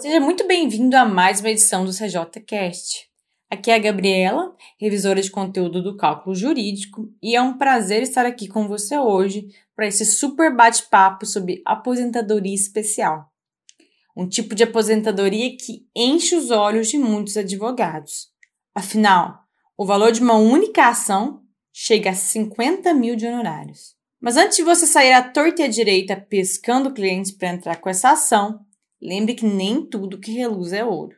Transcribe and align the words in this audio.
Seja 0.00 0.20
muito 0.20 0.46
bem-vindo 0.46 0.96
a 0.96 1.04
mais 1.04 1.40
uma 1.40 1.50
edição 1.50 1.84
do 1.84 1.90
CJCast. 1.90 3.08
Aqui 3.50 3.68
é 3.68 3.74
a 3.74 3.78
Gabriela, 3.80 4.54
revisora 4.80 5.20
de 5.20 5.28
conteúdo 5.28 5.82
do 5.82 5.96
cálculo 5.96 6.36
jurídico, 6.36 7.12
e 7.20 7.34
é 7.34 7.42
um 7.42 7.58
prazer 7.58 8.02
estar 8.02 8.24
aqui 8.24 8.46
com 8.46 8.68
você 8.68 8.96
hoje 8.96 9.48
para 9.74 9.88
esse 9.88 10.06
super 10.06 10.54
bate-papo 10.54 11.26
sobre 11.26 11.60
aposentadoria 11.66 12.54
especial. 12.54 13.28
Um 14.16 14.28
tipo 14.28 14.54
de 14.54 14.62
aposentadoria 14.62 15.56
que 15.56 15.88
enche 15.96 16.36
os 16.36 16.52
olhos 16.52 16.88
de 16.88 16.96
muitos 16.96 17.36
advogados. 17.36 18.28
Afinal, 18.72 19.40
o 19.76 19.84
valor 19.84 20.12
de 20.12 20.20
uma 20.20 20.36
única 20.36 20.86
ação 20.86 21.42
chega 21.72 22.10
a 22.10 22.14
50 22.14 22.94
mil 22.94 23.16
de 23.16 23.26
honorários. 23.26 23.96
Mas 24.20 24.36
antes 24.36 24.58
de 24.58 24.62
você 24.62 24.86
sair 24.86 25.12
à 25.12 25.22
torta 25.22 25.62
e 25.62 25.64
à 25.64 25.68
direita 25.68 26.16
pescando 26.16 26.92
clientes 26.92 27.32
para 27.32 27.48
entrar 27.48 27.76
com 27.80 27.88
essa 27.88 28.10
ação, 28.10 28.64
Lembre 29.00 29.34
que 29.34 29.46
nem 29.46 29.84
tudo 29.84 30.18
que 30.18 30.32
reluz 30.32 30.72
é 30.72 30.84
ouro. 30.84 31.16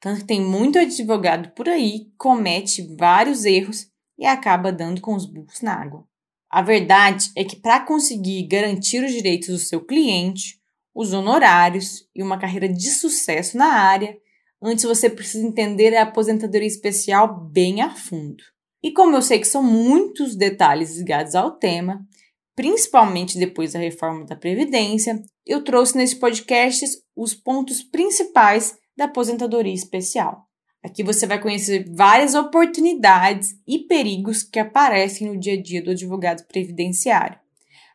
Tanto 0.00 0.20
que 0.20 0.26
tem 0.26 0.40
muito 0.40 0.78
advogado 0.78 1.50
por 1.54 1.68
aí 1.68 2.00
que 2.00 2.12
comete 2.18 2.82
vários 2.96 3.44
erros 3.44 3.88
e 4.18 4.26
acaba 4.26 4.72
dando 4.72 5.00
com 5.00 5.14
os 5.14 5.24
burros 5.24 5.60
na 5.60 5.74
água. 5.74 6.06
A 6.50 6.62
verdade 6.62 7.30
é 7.34 7.42
que 7.42 7.56
para 7.56 7.80
conseguir 7.80 8.46
garantir 8.46 9.02
os 9.04 9.12
direitos 9.12 9.48
do 9.48 9.58
seu 9.58 9.80
cliente, 9.80 10.60
os 10.94 11.12
honorários 11.12 12.08
e 12.14 12.22
uma 12.22 12.38
carreira 12.38 12.68
de 12.68 12.90
sucesso 12.90 13.56
na 13.56 13.66
área, 13.66 14.16
antes 14.62 14.84
você 14.84 15.10
precisa 15.10 15.46
entender 15.46 15.96
a 15.96 16.02
aposentadoria 16.02 16.68
especial 16.68 17.48
bem 17.50 17.82
a 17.82 17.90
fundo. 17.90 18.42
E 18.82 18.92
como 18.92 19.16
eu 19.16 19.22
sei 19.22 19.38
que 19.38 19.46
são 19.46 19.62
muitos 19.62 20.36
detalhes 20.36 20.98
ligados 20.98 21.34
ao 21.34 21.52
tema, 21.52 22.06
principalmente 22.54 23.38
depois 23.38 23.72
da 23.72 23.78
reforma 23.78 24.24
da 24.24 24.36
Previdência, 24.36 25.22
eu 25.46 25.62
trouxe 25.62 25.96
nesse 25.96 26.16
podcast 26.16 26.86
os 27.16 27.34
pontos 27.34 27.82
principais 27.82 28.76
da 28.96 29.04
aposentadoria 29.04 29.74
especial. 29.74 30.46
Aqui 30.82 31.02
você 31.02 31.26
vai 31.26 31.40
conhecer 31.40 31.90
várias 31.94 32.34
oportunidades 32.34 33.50
e 33.66 33.78
perigos 33.78 34.42
que 34.42 34.58
aparecem 34.58 35.28
no 35.28 35.40
dia 35.40 35.54
a 35.54 35.62
dia 35.62 35.82
do 35.82 35.92
advogado 35.92 36.46
previdenciário. 36.46 37.38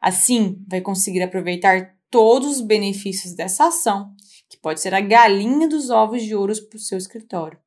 Assim, 0.01 0.57
vai 0.67 0.81
conseguir 0.81 1.21
aproveitar 1.21 1.95
todos 2.09 2.57
os 2.57 2.61
benefícios 2.61 3.35
dessa 3.35 3.67
ação, 3.67 4.11
que 4.49 4.57
pode 4.57 4.81
ser 4.81 4.95
a 4.95 5.01
galinha 5.01 5.67
dos 5.67 5.91
ovos 5.91 6.23
de 6.23 6.35
ouro 6.35 6.53
para 6.67 6.77
o 6.77 6.79
seu 6.79 6.97
escritório. 6.97 7.59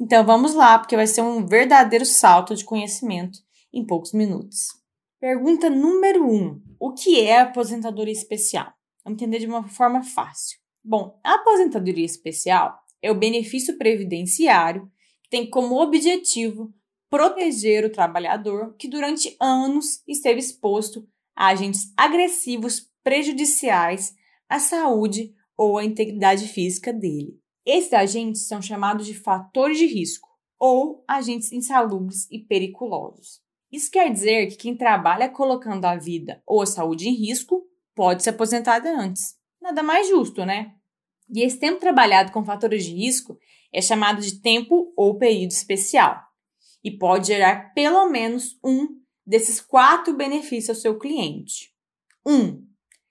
Então 0.00 0.24
vamos 0.24 0.54
lá, 0.54 0.78
porque 0.78 0.96
vai 0.96 1.06
ser 1.06 1.22
um 1.22 1.44
verdadeiro 1.44 2.06
salto 2.06 2.54
de 2.54 2.64
conhecimento 2.64 3.40
em 3.72 3.84
poucos 3.84 4.12
minutos. 4.12 4.81
Pergunta 5.22 5.70
número 5.70 6.28
1: 6.28 6.34
um, 6.34 6.60
O 6.80 6.92
que 6.92 7.20
é 7.20 7.38
aposentadoria 7.38 8.12
especial? 8.12 8.72
Vamos 9.04 9.22
entender 9.22 9.38
de 9.38 9.46
uma 9.46 9.68
forma 9.68 10.02
fácil. 10.02 10.58
Bom, 10.82 11.16
a 11.22 11.34
aposentadoria 11.34 12.04
especial 12.04 12.76
é 13.00 13.08
o 13.08 13.14
benefício 13.14 13.78
previdenciário 13.78 14.90
que 15.22 15.30
tem 15.30 15.48
como 15.48 15.80
objetivo 15.80 16.74
proteger 17.08 17.84
o 17.84 17.92
trabalhador 17.92 18.74
que 18.76 18.88
durante 18.88 19.36
anos 19.40 20.02
esteve 20.08 20.40
exposto 20.40 21.06
a 21.36 21.50
agentes 21.50 21.92
agressivos 21.96 22.90
prejudiciais 23.04 24.16
à 24.48 24.58
saúde 24.58 25.32
ou 25.56 25.78
à 25.78 25.84
integridade 25.84 26.48
física 26.48 26.92
dele. 26.92 27.38
Esses 27.64 27.92
agentes 27.92 28.48
são 28.48 28.60
chamados 28.60 29.06
de 29.06 29.14
fatores 29.14 29.78
de 29.78 29.86
risco 29.86 30.28
ou 30.58 31.04
agentes 31.06 31.52
insalubres 31.52 32.28
e 32.28 32.40
periculosos. 32.40 33.40
Isso 33.72 33.90
quer 33.90 34.12
dizer 34.12 34.48
que 34.48 34.56
quem 34.56 34.76
trabalha 34.76 35.30
colocando 35.30 35.86
a 35.86 35.96
vida 35.96 36.42
ou 36.46 36.60
a 36.60 36.66
saúde 36.66 37.08
em 37.08 37.14
risco 37.14 37.66
pode 37.94 38.22
se 38.22 38.28
aposentar 38.28 38.86
antes. 38.86 39.34
Nada 39.60 39.82
mais 39.82 40.08
justo, 40.08 40.44
né? 40.44 40.74
E 41.34 41.42
esse 41.42 41.58
tempo 41.58 41.80
trabalhado 41.80 42.30
com 42.30 42.44
fatores 42.44 42.84
de 42.84 42.92
risco 42.92 43.38
é 43.72 43.80
chamado 43.80 44.20
de 44.20 44.40
tempo 44.40 44.92
ou 44.94 45.16
período 45.16 45.52
especial 45.52 46.20
e 46.84 46.90
pode 46.90 47.28
gerar 47.28 47.72
pelo 47.72 48.06
menos 48.10 48.58
um 48.62 49.00
desses 49.24 49.60
quatro 49.60 50.14
benefícios 50.14 50.76
ao 50.76 50.82
seu 50.82 50.98
cliente. 50.98 51.72
1. 52.26 52.34
Um, 52.34 52.66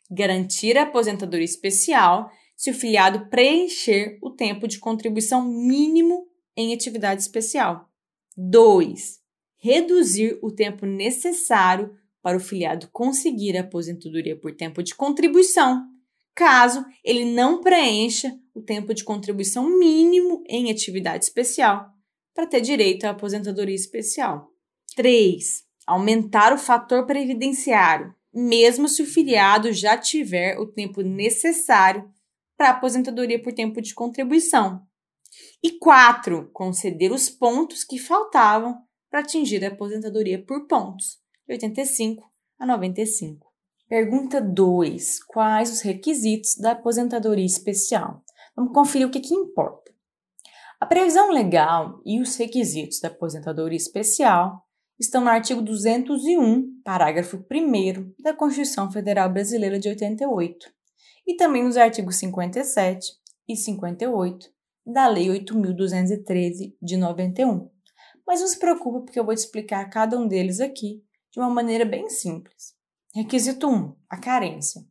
garantir 0.10 0.78
a 0.78 0.84
aposentadoria 0.84 1.46
especial 1.46 2.30
se 2.56 2.70
o 2.70 2.74
filiado 2.74 3.28
preencher 3.30 4.20
o 4.22 4.30
tempo 4.30 4.68
de 4.68 4.78
contribuição 4.78 5.44
mínimo 5.44 6.28
em 6.56 6.74
atividade 6.74 7.22
especial. 7.22 7.90
2. 8.38 9.21
Reduzir 9.64 10.40
o 10.42 10.52
tempo 10.52 10.88
necessário 10.88 11.96
para 12.20 12.36
o 12.36 12.40
filiado 12.40 12.90
conseguir 12.92 13.56
a 13.56 13.62
aposentadoria 13.62 14.36
por 14.36 14.56
tempo 14.56 14.82
de 14.82 14.96
contribuição, 14.96 15.86
caso 16.34 16.84
ele 17.04 17.26
não 17.26 17.62
preencha 17.62 18.36
o 18.56 18.62
tempo 18.62 18.92
de 18.92 19.04
contribuição 19.04 19.70
mínimo 19.78 20.44
em 20.48 20.72
atividade 20.72 21.26
especial 21.26 21.92
para 22.34 22.48
ter 22.48 22.62
direito 22.62 23.06
à 23.06 23.12
aposentadoria 23.12 23.76
especial. 23.76 24.50
3. 24.96 25.64
Aumentar 25.86 26.54
o 26.54 26.58
fator 26.58 27.06
previdenciário, 27.06 28.16
mesmo 28.34 28.88
se 28.88 29.04
o 29.04 29.06
filiado 29.06 29.72
já 29.72 29.96
tiver 29.96 30.58
o 30.58 30.66
tempo 30.66 31.02
necessário 31.02 32.10
para 32.58 32.70
a 32.70 32.72
aposentadoria 32.72 33.42
por 33.42 33.54
tempo 33.54 33.80
de 33.80 33.94
contribuição. 33.94 34.82
E 35.64 35.78
4. 35.78 36.50
Conceder 36.52 37.12
os 37.12 37.30
pontos 37.30 37.84
que 37.84 38.00
faltavam 38.00 38.78
para 39.12 39.20
atingir 39.20 39.64
a 39.66 39.68
aposentadoria 39.68 40.44
por 40.44 40.66
pontos 40.68 41.20
85 41.48 42.24
a 42.58 42.66
95. 42.66 43.46
Pergunta 43.90 44.40
2. 44.40 45.24
Quais 45.26 45.70
os 45.70 45.82
requisitos 45.82 46.56
da 46.56 46.72
aposentadoria 46.72 47.46
especial? 47.46 48.24
Vamos 48.56 48.74
conferir 48.74 49.06
o 49.06 49.12
que, 49.12 49.20
que 49.20 49.34
importa. 49.34 49.92
A 50.80 50.86
previsão 50.86 51.30
legal 51.30 52.02
e 52.06 52.22
os 52.22 52.38
requisitos 52.38 53.02
da 53.02 53.10
aposentadoria 53.10 53.78
especial 53.78 54.66
estão 54.98 55.22
no 55.22 55.30
artigo 55.30 55.62
201, 55.62 56.82
parágrafo 56.84 57.38
1 57.52 58.14
da 58.20 58.34
Constituição 58.34 58.92
Federal 58.92 59.30
Brasileira 59.30 59.78
de 59.78 59.90
88 59.90 60.72
e 61.28 61.36
também 61.36 61.64
nos 61.64 61.76
artigos 61.76 62.16
57 62.16 63.12
e 63.48 63.56
58 63.56 64.50
da 64.86 65.08
Lei 65.08 65.28
8.213 65.28 66.76
de 66.82 66.98
91. 66.98 67.71
Mas 68.32 68.40
não 68.40 68.48
se 68.48 68.58
preocupe 68.58 69.04
porque 69.04 69.20
eu 69.20 69.26
vou 69.26 69.36
te 69.36 69.40
explicar 69.40 69.90
cada 69.90 70.18
um 70.18 70.26
deles 70.26 70.62
aqui 70.62 71.04
de 71.34 71.38
uma 71.38 71.50
maneira 71.50 71.84
bem 71.84 72.10
simples. 72.10 72.74
Requisito 73.14 73.68
1: 73.68 73.94
a 74.10 74.18
carência. 74.18 74.82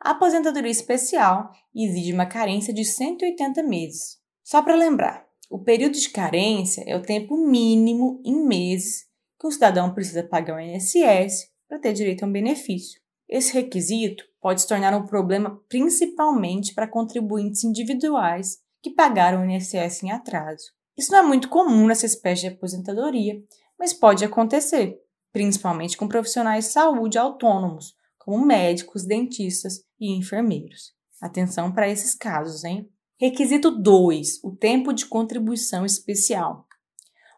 A 0.00 0.10
aposentadoria 0.10 0.72
especial 0.72 1.52
exige 1.72 2.12
uma 2.12 2.26
carência 2.26 2.74
de 2.74 2.84
180 2.84 3.62
meses. 3.62 4.18
Só 4.42 4.60
para 4.60 4.74
lembrar, 4.74 5.24
o 5.48 5.60
período 5.60 5.92
de 5.92 6.10
carência 6.10 6.82
é 6.84 6.96
o 6.96 7.02
tempo 7.02 7.36
mínimo 7.36 8.20
em 8.24 8.44
meses 8.44 9.04
que 9.38 9.46
o 9.46 9.52
cidadão 9.52 9.94
precisa 9.94 10.24
pagar 10.24 10.56
o 10.56 10.60
INSS 10.60 11.52
para 11.68 11.78
ter 11.78 11.92
direito 11.92 12.24
a 12.24 12.26
um 12.26 12.32
benefício. 12.32 13.00
Esse 13.28 13.52
requisito 13.52 14.24
pode 14.40 14.62
se 14.62 14.66
tornar 14.66 14.92
um 14.96 15.06
problema 15.06 15.62
principalmente 15.68 16.74
para 16.74 16.90
contribuintes 16.90 17.62
individuais 17.62 18.58
que 18.82 18.90
pagaram 18.90 19.42
o 19.42 19.48
INSS 19.48 20.02
em 20.02 20.10
atraso. 20.10 20.74
Isso 20.96 21.12
não 21.12 21.18
é 21.18 21.22
muito 21.22 21.48
comum 21.48 21.86
nessa 21.86 22.06
espécie 22.06 22.42
de 22.42 22.48
aposentadoria, 22.48 23.42
mas 23.78 23.92
pode 23.92 24.24
acontecer 24.24 25.00
principalmente 25.34 25.96
com 25.96 26.06
profissionais 26.06 26.66
de 26.66 26.70
saúde 26.70 27.18
autônomos, 27.18 27.96
como 28.16 28.46
médicos, 28.46 29.04
dentistas 29.04 29.84
e 29.98 30.16
enfermeiros. 30.16 30.94
Atenção 31.20 31.72
para 31.72 31.90
esses 31.90 32.14
casos, 32.14 32.62
hein? 32.62 32.88
Requisito 33.20 33.70
2: 33.72 34.44
o 34.44 34.52
tempo 34.52 34.92
de 34.92 35.06
contribuição 35.06 35.84
especial. 35.84 36.66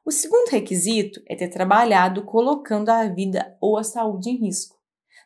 O 0.04 0.10
segundo 0.10 0.50
requisito 0.50 1.22
é 1.26 1.34
ter 1.34 1.48
trabalhado 1.48 2.22
colocando 2.24 2.90
a 2.90 3.08
vida 3.08 3.56
ou 3.60 3.78
a 3.78 3.82
saúde 3.82 4.28
em 4.28 4.36
risco. 4.36 4.76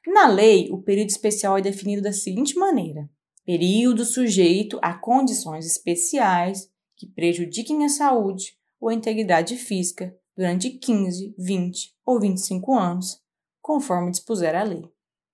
Na 0.06 0.28
lei, 0.28 0.68
o 0.70 0.80
período 0.80 1.10
especial 1.10 1.58
é 1.58 1.60
definido 1.60 2.02
da 2.02 2.12
seguinte 2.12 2.56
maneira: 2.56 3.10
período 3.44 4.04
sujeito 4.04 4.78
a 4.80 4.94
condições 4.94 5.66
especiais 5.66 6.70
que 7.00 7.06
prejudiquem 7.06 7.82
a 7.82 7.88
saúde 7.88 8.52
ou 8.78 8.90
a 8.90 8.94
integridade 8.94 9.56
física 9.56 10.14
durante 10.36 10.68
15, 10.68 11.34
20 11.38 11.96
ou 12.04 12.20
25 12.20 12.74
anos, 12.74 13.18
conforme 13.62 14.10
dispuser 14.10 14.54
a 14.54 14.62
lei. 14.62 14.84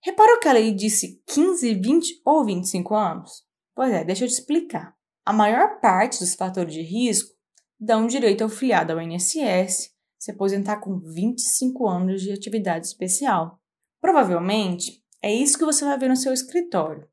Reparou 0.01 0.39
que 0.39 0.47
a 0.47 0.53
lei 0.53 0.73
disse 0.73 1.21
15, 1.27 1.75
20 1.75 2.23
ou 2.25 2.45
25 2.45 2.95
anos? 2.95 3.45
Pois 3.75 3.93
é, 3.93 4.05
deixa 4.05 4.25
eu 4.25 4.29
te 4.29 4.35
explicar. 4.35 4.95
A 5.25 5.33
maior 5.33 5.81
parte 5.81 6.21
dos 6.21 6.37
fatores 6.37 6.73
de 6.73 6.83
risco 6.83 7.35
dão 7.81 8.07
direito 8.07 8.45
ao 8.45 8.49
filiado 8.49 8.93
ao 8.93 9.03
INSS 9.03 9.91
se 10.17 10.31
aposentar 10.31 10.77
com 10.77 11.01
25 11.01 11.89
anos 11.89 12.23
de 12.23 12.31
atividade 12.31 12.87
especial. 12.87 13.61
Provavelmente 14.01 15.03
é 15.21 15.35
isso 15.35 15.59
que 15.59 15.65
você 15.65 15.85
vai 15.85 15.99
ver 15.99 16.09
no 16.09 16.17
seu 16.17 16.33
escritório. 16.33 17.09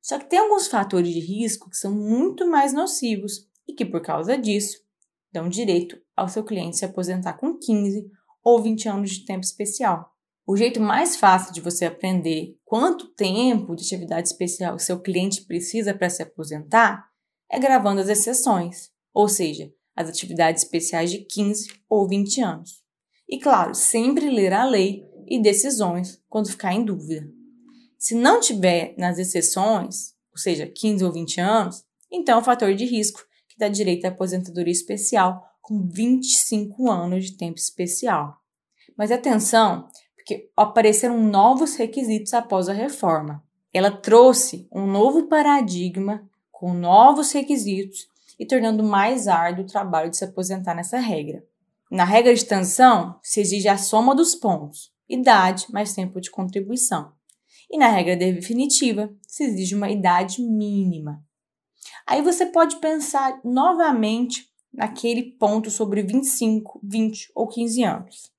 Só 0.00 0.20
que 0.20 0.26
tem 0.26 0.38
alguns 0.38 0.68
fatores 0.68 1.12
de 1.12 1.18
risco 1.18 1.68
que 1.68 1.76
são 1.76 1.92
muito 1.92 2.48
mais 2.48 2.72
nocivos 2.72 3.48
e 3.68 3.74
que, 3.74 3.84
por 3.84 4.00
causa 4.00 4.38
disso, 4.38 4.78
dão 5.30 5.48
direito 5.48 6.00
ao 6.16 6.28
seu 6.28 6.42
cliente 6.42 6.78
se 6.78 6.84
aposentar 6.84 7.34
com 7.34 7.58
15 7.58 8.10
ou 8.42 8.62
20 8.62 8.88
anos 8.88 9.10
de 9.10 9.24
tempo 9.24 9.44
especial. 9.44 10.10
O 10.46 10.56
jeito 10.56 10.80
mais 10.80 11.16
fácil 11.16 11.52
de 11.52 11.60
você 11.60 11.84
aprender 11.84 12.56
quanto 12.64 13.08
tempo 13.08 13.76
de 13.76 13.84
atividade 13.84 14.28
especial 14.28 14.76
o 14.76 14.78
seu 14.78 14.98
cliente 14.98 15.44
precisa 15.44 15.92
para 15.92 16.08
se 16.08 16.22
aposentar 16.22 17.06
gravando 17.58 18.00
as 18.00 18.08
exceções, 18.08 18.90
ou 19.12 19.28
seja, 19.28 19.72
as 19.94 20.08
atividades 20.08 20.62
especiais 20.62 21.10
de 21.10 21.18
15 21.18 21.68
ou 21.88 22.08
20 22.08 22.40
anos. 22.40 22.82
E 23.28 23.38
claro, 23.38 23.74
sempre 23.74 24.30
ler 24.30 24.52
a 24.52 24.64
lei 24.64 25.04
e 25.26 25.40
decisões 25.40 26.20
quando 26.28 26.48
ficar 26.48 26.72
em 26.72 26.84
dúvida. 26.84 27.28
Se 27.98 28.14
não 28.14 28.40
tiver 28.40 28.94
nas 28.96 29.18
exceções, 29.18 30.14
ou 30.32 30.38
seja, 30.38 30.66
15 30.66 31.04
ou 31.04 31.12
20 31.12 31.40
anos, 31.40 31.84
então 32.10 32.38
é 32.38 32.40
o 32.40 32.44
fator 32.44 32.74
de 32.74 32.84
risco 32.84 33.27
que 33.58 33.64
dá 33.64 33.68
direito 33.68 34.04
à 34.04 34.08
aposentadoria 34.08 34.72
especial 34.72 35.44
com 35.60 35.86
25 35.86 36.88
anos 36.88 37.26
de 37.26 37.36
tempo 37.36 37.58
especial. 37.58 38.36
Mas 38.96 39.10
atenção, 39.10 39.88
porque 40.14 40.48
apareceram 40.56 41.20
novos 41.20 41.74
requisitos 41.74 42.32
após 42.32 42.68
a 42.68 42.72
reforma. 42.72 43.42
Ela 43.72 43.90
trouxe 43.90 44.68
um 44.72 44.86
novo 44.86 45.24
paradigma 45.26 46.26
com 46.52 46.72
novos 46.72 47.32
requisitos 47.32 48.06
e 48.38 48.46
tornando 48.46 48.82
mais 48.82 49.26
árduo 49.26 49.64
o 49.64 49.68
trabalho 49.68 50.10
de 50.10 50.16
se 50.16 50.24
aposentar 50.24 50.74
nessa 50.74 50.98
regra. 50.98 51.44
Na 51.90 52.04
regra 52.04 52.34
de 52.34 52.44
transição, 52.44 53.18
se 53.22 53.40
exige 53.40 53.68
a 53.68 53.76
soma 53.76 54.14
dos 54.14 54.34
pontos, 54.34 54.92
idade 55.08 55.66
mais 55.72 55.94
tempo 55.94 56.20
de 56.20 56.30
contribuição. 56.30 57.12
E 57.70 57.76
na 57.76 57.88
regra 57.88 58.16
definitiva, 58.16 59.12
se 59.26 59.44
exige 59.44 59.74
uma 59.74 59.90
idade 59.90 60.40
mínima. 60.40 61.22
Aí 62.08 62.22
você 62.22 62.46
pode 62.46 62.76
pensar 62.76 63.38
novamente 63.44 64.48
naquele 64.72 65.32
ponto 65.32 65.70
sobre 65.70 66.02
25, 66.02 66.80
20 66.82 67.30
ou 67.34 67.46
15 67.46 67.84
anos. 67.84 68.32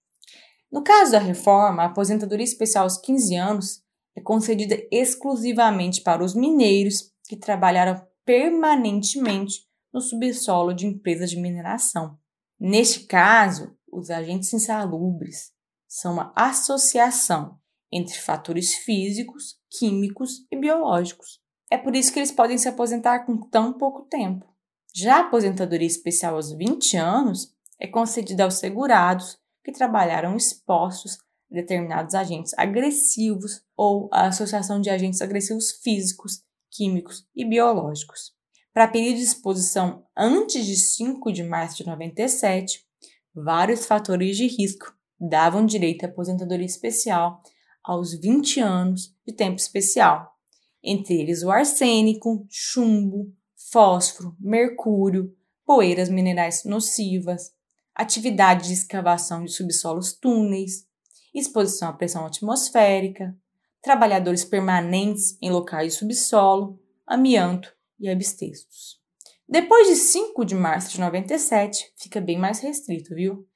No 0.71 0.83
caso 0.83 1.11
da 1.11 1.19
reforma, 1.19 1.83
a 1.83 1.85
aposentadoria 1.85 2.43
especial 2.43 2.85
aos 2.85 2.97
15 2.97 3.35
anos 3.35 3.83
é 4.15 4.21
concedida 4.21 4.75
exclusivamente 4.91 6.01
para 6.01 6.23
os 6.23 6.33
mineiros 6.33 7.13
que 7.27 7.37
trabalharam 7.37 8.03
permanentemente 8.25 9.67
no 9.93 10.01
subsolo 10.01 10.73
de 10.73 10.87
empresas 10.87 11.29
de 11.29 11.37
mineração. 11.39 12.17
Neste 12.59 13.01
caso, 13.01 13.77
os 13.91 14.09
agentes 14.09 14.51
insalubres 14.51 15.51
são 15.87 16.13
uma 16.13 16.33
associação 16.35 17.59
entre 17.91 18.17
fatores 18.17 18.73
físicos, 18.73 19.59
químicos 19.69 20.47
e 20.51 20.57
biológicos. 20.57 21.39
É 21.71 21.77
por 21.77 21.95
isso 21.95 22.11
que 22.11 22.19
eles 22.19 22.31
podem 22.31 22.57
se 22.57 22.67
aposentar 22.67 23.25
com 23.25 23.37
tão 23.37 23.73
pouco 23.73 24.03
tempo. 24.03 24.45
Já 24.93 25.17
a 25.17 25.21
aposentadoria 25.21 25.87
especial 25.87 26.35
aos 26.35 26.51
20 26.51 26.97
anos 26.97 27.53
é 27.79 27.87
concedida 27.87 28.43
aos 28.43 28.55
segurados 28.55 29.37
que 29.63 29.71
trabalharam 29.71 30.35
expostos 30.35 31.19
a 31.51 31.55
determinados 31.55 32.15
agentes 32.15 32.53
agressivos 32.57 33.61
ou 33.77 34.09
a 34.11 34.27
associação 34.27 34.81
de 34.81 34.89
agentes 34.89 35.21
agressivos 35.21 35.71
físicos, 35.83 36.43
químicos 36.71 37.27
e 37.35 37.45
biológicos. 37.45 38.33
Para 38.73 38.87
período 38.87 39.17
de 39.17 39.23
exposição 39.23 40.05
antes 40.15 40.65
de 40.65 40.75
5 40.75 41.31
de 41.31 41.43
março 41.43 41.77
de 41.77 41.85
97, 41.85 42.85
vários 43.33 43.85
fatores 43.85 44.37
de 44.37 44.47
risco 44.47 44.93
davam 45.19 45.65
direito 45.65 46.05
à 46.05 46.07
aposentadoria 46.07 46.65
especial 46.65 47.41
aos 47.83 48.13
20 48.13 48.59
anos 48.59 49.15
de 49.25 49.33
tempo 49.33 49.57
especial, 49.57 50.38
entre 50.83 51.19
eles 51.19 51.43
o 51.43 51.51
arsênico, 51.51 52.45
chumbo, 52.49 53.33
fósforo, 53.71 54.35
mercúrio, 54.39 55.35
poeiras 55.65 56.09
minerais 56.09 56.63
nocivas, 56.63 57.51
atividade 57.93 58.67
de 58.67 58.73
escavação 58.73 59.43
de 59.43 59.51
subsolos 59.51 60.13
túneis, 60.13 60.87
exposição 61.33 61.89
à 61.89 61.93
pressão 61.93 62.25
atmosférica, 62.25 63.37
trabalhadores 63.81 64.43
permanentes 64.43 65.37
em 65.41 65.51
locais 65.51 65.93
de 65.93 65.99
subsolo, 65.99 66.79
amianto 67.05 67.73
e 67.99 68.09
abstestos. 68.09 68.99
Depois 69.47 69.87
de 69.87 69.95
5 69.95 70.45
de 70.45 70.55
março 70.55 70.91
de 70.91 70.99
97, 70.99 71.91
fica 71.97 72.21
bem 72.21 72.37
mais 72.37 72.59
restrito, 72.59 73.15
viu? 73.15 73.47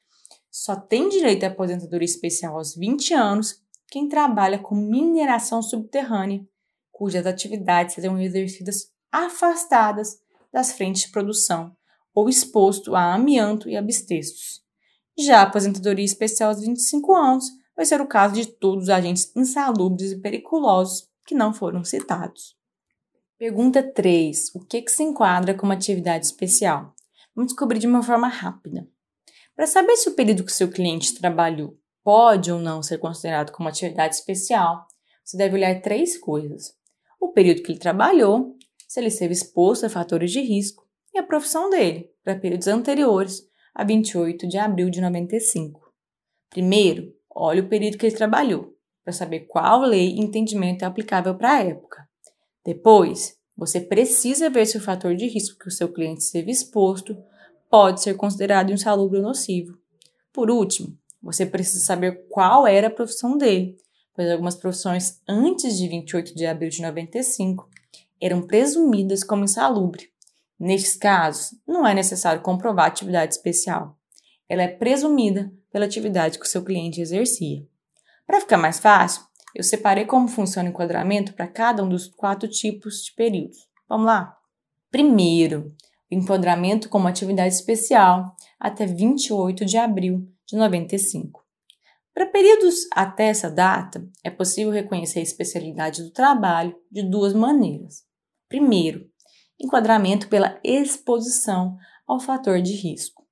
Só 0.51 0.75
tem 0.75 1.09
direito 1.09 1.43
à 1.43 1.47
aposentadoria 1.47 2.05
especial 2.05 2.57
aos 2.57 2.75
20 2.75 3.13
anos 3.13 3.61
quem 3.89 4.07
trabalha 4.07 4.57
com 4.57 4.75
mineração 4.75 5.61
subterrânea, 5.61 6.43
cujas 6.93 7.25
atividades 7.25 7.95
serão 7.95 8.17
exercidas 8.21 8.89
afastadas 9.11 10.19
das 10.53 10.71
frentes 10.71 11.01
de 11.01 11.11
produção 11.11 11.75
ou 12.15 12.29
exposto 12.29 12.95
a 12.95 13.13
amianto 13.13 13.67
e 13.67 13.75
abstestos. 13.75 14.61
Já 15.17 15.39
a 15.39 15.43
aposentadoria 15.43 16.05
especial 16.05 16.51
aos 16.51 16.61
25 16.61 17.13
anos 17.13 17.45
vai 17.75 17.85
ser 17.85 17.99
o 17.99 18.07
caso 18.07 18.35
de 18.35 18.45
todos 18.45 18.83
os 18.83 18.89
agentes 18.89 19.35
insalubres 19.35 20.11
e 20.11 20.19
periculosos 20.21 21.09
que 21.25 21.35
não 21.35 21.53
foram 21.53 21.83
citados. 21.83 22.55
Pergunta 23.37 23.83
3. 23.83 24.55
O 24.55 24.59
que, 24.59 24.81
que 24.81 24.91
se 24.91 25.03
enquadra 25.03 25.55
como 25.55 25.73
atividade 25.73 26.25
especial? 26.25 26.93
Vamos 27.35 27.51
descobrir 27.51 27.79
de 27.79 27.87
uma 27.87 28.03
forma 28.03 28.27
rápida. 28.27 28.87
Para 29.55 29.67
saber 29.67 29.95
se 29.97 30.09
o 30.09 30.15
período 30.15 30.43
que 30.43 30.51
seu 30.51 30.69
cliente 30.69 31.15
trabalhou 31.15 31.77
pode 32.03 32.51
ou 32.51 32.59
não 32.59 32.83
ser 32.83 32.99
considerado 32.99 33.51
como 33.51 33.69
atividade 33.69 34.15
especial, 34.15 34.87
você 35.23 35.37
deve 35.37 35.55
olhar 35.55 35.81
três 35.81 36.17
coisas: 36.17 36.75
o 37.23 37.31
período 37.31 37.61
que 37.63 37.71
ele 37.71 37.79
trabalhou, 37.79 38.55
se 38.87 38.99
ele 38.99 39.07
esteve 39.07 39.33
exposto 39.33 39.85
a 39.85 39.89
fatores 39.89 40.31
de 40.31 40.41
risco 40.41 40.85
e 41.13 41.17
a 41.17 41.23
profissão 41.23 41.69
dele, 41.69 42.09
para 42.23 42.35
períodos 42.35 42.67
anteriores 42.67 43.41
a 43.73 43.83
28 43.83 44.47
de 44.47 44.57
abril 44.57 44.89
de 44.89 44.99
95. 44.99 45.81
Primeiro, 46.49 47.13
olhe 47.33 47.61
o 47.61 47.69
período 47.69 47.97
que 47.97 48.05
ele 48.05 48.15
trabalhou, 48.15 48.75
para 49.03 49.13
saber 49.13 49.41
qual 49.41 49.81
lei 49.81 50.09
e 50.09 50.19
entendimento 50.19 50.83
é 50.83 50.85
aplicável 50.85 51.35
para 51.35 51.53
a 51.53 51.63
época. 51.63 52.07
Depois, 52.65 53.35
você 53.55 53.79
precisa 53.79 54.49
ver 54.49 54.65
se 54.65 54.77
o 54.77 54.81
fator 54.81 55.15
de 55.15 55.27
risco 55.27 55.57
que 55.57 55.67
o 55.67 55.71
seu 55.71 55.91
cliente 55.91 56.21
esteve 56.21 56.51
exposto 56.51 57.17
pode 57.69 58.01
ser 58.01 58.15
considerado 58.15 58.71
insalubre 58.71 59.17
ou 59.17 59.23
nocivo. 59.23 59.77
Por 60.31 60.51
último, 60.51 60.97
você 61.21 61.45
precisa 61.45 61.83
saber 61.85 62.27
qual 62.29 62.67
era 62.67 62.87
a 62.87 62.91
profissão 62.91 63.37
dele, 63.37 63.77
pois 64.13 64.29
algumas 64.29 64.55
profissões 64.55 65.21
antes 65.27 65.77
de 65.77 65.87
28 65.87 66.35
de 66.35 66.45
abril 66.45 66.69
de 66.69 66.81
95 66.81 67.69
eram 68.21 68.41
presumidas 68.41 69.23
como 69.23 69.43
insalubre. 69.43 70.09
Nestes 70.59 70.95
casos, 70.95 71.59
não 71.67 71.85
é 71.85 71.93
necessário 71.93 72.41
comprovar 72.41 72.85
atividade 72.85 73.33
especial. 73.33 73.97
Ela 74.47 74.63
é 74.63 74.67
presumida 74.67 75.51
pela 75.71 75.85
atividade 75.85 76.39
que 76.39 76.45
o 76.45 76.49
seu 76.49 76.63
cliente 76.63 77.01
exercia. 77.01 77.67
Para 78.25 78.39
ficar 78.39 78.57
mais 78.57 78.79
fácil, 78.79 79.23
eu 79.53 79.63
separei 79.63 80.05
como 80.05 80.27
funciona 80.27 80.69
o 80.69 80.71
enquadramento 80.71 81.33
para 81.33 81.47
cada 81.47 81.83
um 81.83 81.89
dos 81.89 82.07
quatro 82.07 82.47
tipos 82.47 83.03
de 83.03 83.13
períodos. 83.13 83.67
Vamos 83.89 84.05
lá? 84.05 84.37
Primeiro, 84.89 85.75
o 86.09 86.15
enquadramento 86.15 86.87
como 86.87 87.07
atividade 87.07 87.53
especial 87.53 88.35
até 88.59 88.85
28 88.85 89.65
de 89.65 89.77
abril 89.77 90.27
de 90.45 90.55
95. 90.55 91.42
Para 92.13 92.27
períodos 92.27 92.87
até 92.91 93.25
essa 93.25 93.49
data, 93.49 94.07
é 94.23 94.29
possível 94.29 94.71
reconhecer 94.71 95.19
a 95.19 95.23
especialidade 95.23 96.03
do 96.03 96.11
trabalho 96.11 96.75
de 96.91 97.01
duas 97.01 97.33
maneiras. 97.33 98.03
Primeiro, 98.47 99.09
enquadramento 99.59 100.27
pela 100.27 100.59
exposição 100.63 101.75
ao 102.07 102.19
fator 102.19 102.61
de 102.61 102.73
risco. 102.73 103.23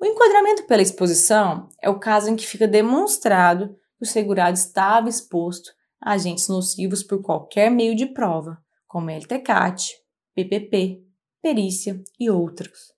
O 0.00 0.06
enquadramento 0.06 0.66
pela 0.66 0.80
exposição 0.80 1.68
é 1.82 1.90
o 1.90 1.98
caso 1.98 2.30
em 2.30 2.36
que 2.36 2.46
fica 2.46 2.66
demonstrado 2.66 3.74
que 3.98 4.04
o 4.04 4.06
segurado 4.06 4.56
estava 4.56 5.08
exposto 5.08 5.70
a 6.00 6.12
agentes 6.12 6.48
nocivos 6.48 7.02
por 7.02 7.20
qualquer 7.20 7.70
meio 7.70 7.94
de 7.94 8.06
prova, 8.06 8.56
como 8.86 9.10
LTCAT, 9.10 9.92
PPP, 10.34 11.02
perícia 11.42 12.00
e 12.18 12.30
outros. 12.30 12.92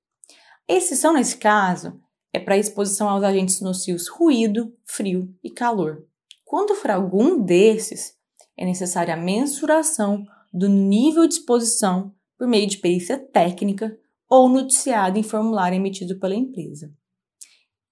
A 0.69 0.75
exceção 0.75 1.15
nesse 1.15 1.39
caso 1.39 2.01
é 2.33 2.39
para 2.39 2.57
exposição 2.57 3.09
aos 3.09 3.23
agentes 3.23 3.61
nocivos 3.61 4.09
ruído, 4.09 4.73
frio 4.85 5.35
e 5.43 5.51
calor. 5.51 6.05
Quando 6.45 6.75
for 6.75 6.91
algum 6.91 7.43
desses, 7.43 8.15
é 8.57 8.65
necessária 8.65 9.15
a 9.15 9.17
mensuração 9.17 10.25
do 10.53 10.69
nível 10.69 11.27
de 11.27 11.35
exposição 11.35 12.15
por 12.37 12.47
meio 12.47 12.67
de 12.67 12.79
perícia 12.79 13.19
técnica 13.19 13.97
ou 14.29 14.49
noticiado 14.49 15.19
em 15.19 15.23
formulário 15.23 15.77
emitido 15.77 16.19
pela 16.19 16.35
empresa. 16.35 16.93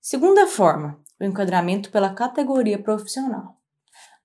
Segunda 0.01 0.47
forma, 0.47 1.01
o 1.21 1.25
enquadramento 1.25 1.91
pela 1.91 2.15
categoria 2.15 2.81
profissional. 2.83 3.57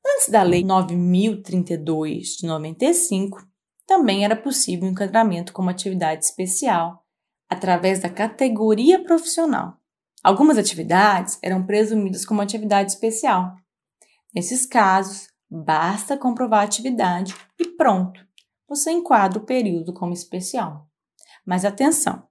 Antes 0.05 0.29
da 0.29 0.43
Lei 0.43 0.63
9032 0.63 2.37
de 2.37 2.45
95, 2.45 3.39
também 3.85 4.23
era 4.23 4.35
possível 4.35 4.87
o 4.87 4.91
enquadramento 4.91 5.53
como 5.53 5.69
atividade 5.69 6.25
especial 6.25 7.05
através 7.49 7.99
da 7.99 8.09
categoria 8.09 9.03
profissional. 9.03 9.77
Algumas 10.23 10.57
atividades 10.57 11.37
eram 11.43 11.65
presumidas 11.65 12.25
como 12.25 12.41
atividade 12.41 12.91
especial. 12.91 13.57
Nesses 14.33 14.65
casos, 14.65 15.27
basta 15.51 16.17
comprovar 16.17 16.61
a 16.61 16.63
atividade 16.63 17.35
e 17.59 17.67
pronto, 17.67 18.25
você 18.67 18.91
enquadra 18.91 19.37
o 19.37 19.45
período 19.45 19.93
como 19.93 20.13
especial. 20.13 20.87
Mas 21.45 21.65
atenção, 21.65 22.23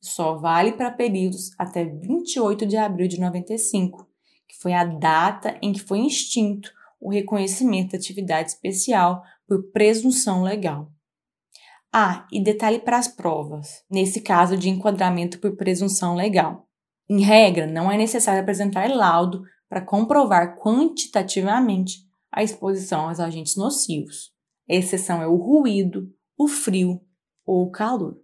só 0.00 0.36
vale 0.38 0.72
para 0.72 0.92
períodos 0.92 1.50
até 1.58 1.84
28 1.84 2.64
de 2.64 2.76
abril 2.76 3.08
de 3.08 3.18
95, 3.18 4.08
que 4.48 4.56
foi 4.56 4.72
a 4.72 4.84
data 4.84 5.58
em 5.60 5.72
que 5.72 5.80
foi 5.80 6.06
extinto 6.06 6.72
o 7.00 7.10
reconhecimento 7.10 7.92
da 7.92 7.98
atividade 7.98 8.50
especial 8.50 9.24
por 9.46 9.72
presunção 9.72 10.44
legal. 10.44 10.88
Ah, 11.92 12.28
e 12.30 12.40
detalhe 12.40 12.78
para 12.78 12.96
as 12.96 13.08
provas, 13.08 13.82
nesse 13.90 14.20
caso 14.20 14.56
de 14.56 14.68
enquadramento 14.68 15.40
por 15.40 15.56
presunção 15.56 16.14
legal. 16.14 16.69
Em 17.10 17.22
regra, 17.22 17.66
não 17.66 17.90
é 17.90 17.98
necessário 17.98 18.40
apresentar 18.40 18.88
laudo 18.88 19.42
para 19.68 19.84
comprovar 19.84 20.56
quantitativamente 20.60 22.08
a 22.30 22.40
exposição 22.40 23.08
aos 23.08 23.18
agentes 23.18 23.56
nocivos. 23.56 24.32
A 24.70 24.74
exceção 24.74 25.20
é 25.20 25.26
o 25.26 25.34
ruído, 25.34 26.14
o 26.38 26.46
frio 26.46 27.00
ou 27.44 27.64
o 27.64 27.70
calor. 27.72 28.16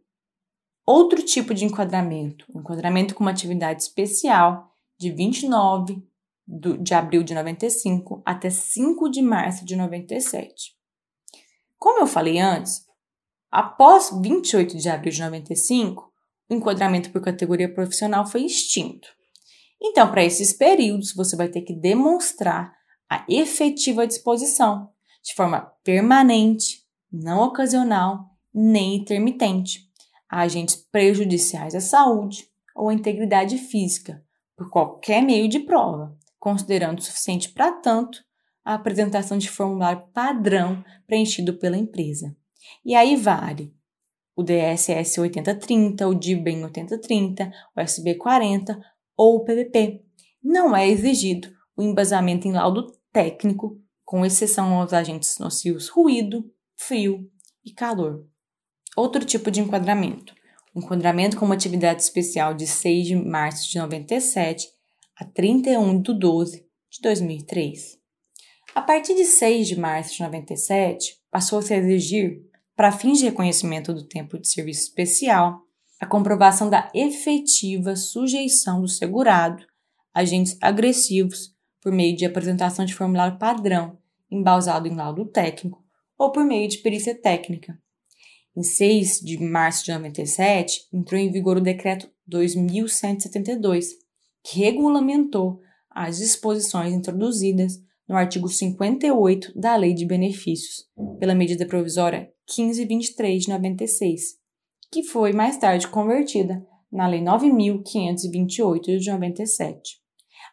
Outro 0.86 1.20
tipo 1.20 1.52
de 1.52 1.64
enquadramento, 1.64 2.46
enquadramento 2.54 3.12
com 3.16 3.24
uma 3.24 3.32
atividade 3.32 3.82
especial 3.82 4.70
de 4.96 5.10
29 5.10 6.00
de 6.80 6.94
abril 6.94 7.24
de 7.24 7.34
95 7.34 8.22
até 8.24 8.50
5 8.50 9.10
de 9.10 9.20
março 9.20 9.64
de 9.64 9.74
97. 9.74 10.76
Como 11.76 11.98
eu 11.98 12.06
falei 12.06 12.38
antes, 12.38 12.86
após 13.50 14.12
28 14.22 14.76
de 14.76 14.88
abril 14.88 15.12
de 15.12 15.20
95, 15.20 16.12
o 16.48 16.54
enquadramento 16.54 17.10
por 17.10 17.20
categoria 17.20 17.72
profissional 17.72 18.26
foi 18.26 18.44
extinto. 18.44 19.08
Então, 19.80 20.10
para 20.10 20.24
esses 20.24 20.52
períodos, 20.52 21.14
você 21.14 21.36
vai 21.36 21.48
ter 21.48 21.62
que 21.62 21.74
demonstrar 21.74 22.72
a 23.10 23.24
efetiva 23.28 24.06
disposição, 24.06 24.90
de 25.22 25.34
forma 25.34 25.72
permanente, 25.84 26.84
não 27.12 27.42
ocasional, 27.42 28.24
nem 28.52 28.96
intermitente, 28.96 29.86
a 30.28 30.40
agentes 30.40 30.76
prejudiciais 30.90 31.74
à 31.74 31.80
saúde 31.80 32.48
ou 32.74 32.88
à 32.88 32.94
integridade 32.94 33.58
física, 33.58 34.24
por 34.56 34.70
qualquer 34.70 35.22
meio 35.22 35.48
de 35.48 35.60
prova, 35.60 36.16
considerando 36.38 37.02
suficiente 37.02 37.50
para 37.50 37.72
tanto 37.72 38.24
a 38.64 38.74
apresentação 38.74 39.38
de 39.38 39.48
formulário 39.48 40.06
padrão 40.12 40.84
preenchido 41.06 41.54
pela 41.54 41.76
empresa. 41.76 42.36
E 42.84 42.94
aí 42.94 43.14
vale 43.14 43.75
o 44.36 44.42
DSS 44.42 45.18
8030, 45.18 46.06
o 46.06 46.14
DIBEM 46.14 46.64
8030, 46.64 47.50
o 47.74 47.80
SB40 47.80 48.78
ou 49.16 49.36
o 49.36 49.44
PVP. 49.44 50.04
Não 50.44 50.76
é 50.76 50.86
exigido 50.86 51.48
o 51.74 51.82
embasamento 51.82 52.46
em 52.46 52.52
laudo 52.52 52.92
técnico, 53.10 53.80
com 54.04 54.24
exceção 54.24 54.74
aos 54.74 54.92
agentes 54.92 55.38
nocivos 55.38 55.88
ruído, 55.88 56.48
frio 56.76 57.28
e 57.64 57.72
calor. 57.72 58.24
Outro 58.94 59.24
tipo 59.24 59.50
de 59.50 59.60
enquadramento. 59.60 60.34
O 60.74 60.80
enquadramento 60.80 61.36
com 61.38 61.46
uma 61.46 61.54
atividade 61.54 62.02
especial 62.02 62.54
de 62.54 62.66
6 62.66 63.06
de 63.06 63.16
março 63.16 63.70
de 63.70 63.78
97 63.78 64.68
a 65.16 65.24
31 65.24 66.00
de 66.02 66.18
12 66.18 66.66
de 66.90 67.00
2003. 67.02 67.98
A 68.74 68.82
partir 68.82 69.14
de 69.14 69.24
6 69.24 69.68
de 69.68 69.80
março 69.80 70.14
de 70.14 70.22
97, 70.22 71.18
passou 71.30 71.58
a 71.58 71.62
exigir 71.62 72.45
para 72.76 72.92
fins 72.92 73.18
de 73.18 73.24
reconhecimento 73.24 73.94
do 73.94 74.06
tempo 74.06 74.38
de 74.38 74.46
serviço 74.46 74.82
especial, 74.82 75.62
a 75.98 76.06
comprovação 76.06 76.68
da 76.68 76.90
efetiva 76.94 77.96
sujeição 77.96 78.82
do 78.82 78.88
segurado 78.88 79.64
a 80.12 80.20
agentes 80.20 80.58
agressivos 80.60 81.54
por 81.80 81.90
meio 81.90 82.14
de 82.14 82.26
apresentação 82.26 82.84
de 82.84 82.94
formulário 82.94 83.38
padrão 83.38 83.98
embasado 84.30 84.86
em 84.86 84.94
laudo 84.94 85.24
técnico 85.24 85.82
ou 86.18 86.30
por 86.32 86.44
meio 86.44 86.68
de 86.68 86.78
perícia 86.78 87.14
técnica. 87.14 87.78
Em 88.54 88.62
6 88.62 89.20
de 89.20 89.42
março 89.42 89.84
de 89.84 89.92
97, 89.92 90.88
entrou 90.92 91.20
em 91.20 91.30
vigor 91.30 91.58
o 91.58 91.62
decreto 91.62 92.10
2172, 92.26 93.90
que 94.42 94.60
regulamentou 94.60 95.60
as 95.90 96.18
disposições 96.18 96.92
introduzidas 96.92 97.80
no 98.08 98.16
artigo 98.16 98.48
58 98.48 99.58
da 99.58 99.76
Lei 99.76 99.94
de 99.94 100.06
Benefícios, 100.06 100.86
pela 101.18 101.34
medida 101.34 101.66
provisória 101.66 102.30
1523 102.48 103.42
de 103.42 103.50
96, 103.50 104.22
que 104.90 105.02
foi 105.02 105.32
mais 105.32 105.56
tarde 105.56 105.88
convertida 105.88 106.64
na 106.90 107.06
Lei 107.06 107.20
9528 107.20 108.98
de 108.98 109.10
97. 109.10 110.00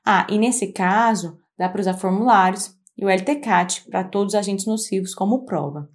Ah, 0.05 0.27
e 0.29 0.37
nesse 0.37 0.73
caso, 0.73 1.37
dá 1.57 1.69
para 1.69 1.81
usar 1.81 1.93
formulários 1.93 2.75
e 2.97 3.05
o 3.05 3.09
LTCAT 3.09 3.85
para 3.89 4.03
todos 4.03 4.33
os 4.33 4.39
agentes 4.39 4.65
nocivos 4.65 5.13
como 5.13 5.45
prova. 5.45 5.89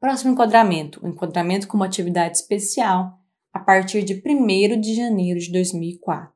Próximo 0.00 0.32
enquadramento, 0.32 1.04
o 1.04 1.08
enquadramento 1.08 1.66
como 1.66 1.84
atividade 1.84 2.36
especial 2.36 3.18
a 3.52 3.58
partir 3.58 4.02
de 4.04 4.22
1 4.24 4.80
de 4.80 4.94
janeiro 4.94 5.40
de 5.40 5.50
2004. 5.50 6.30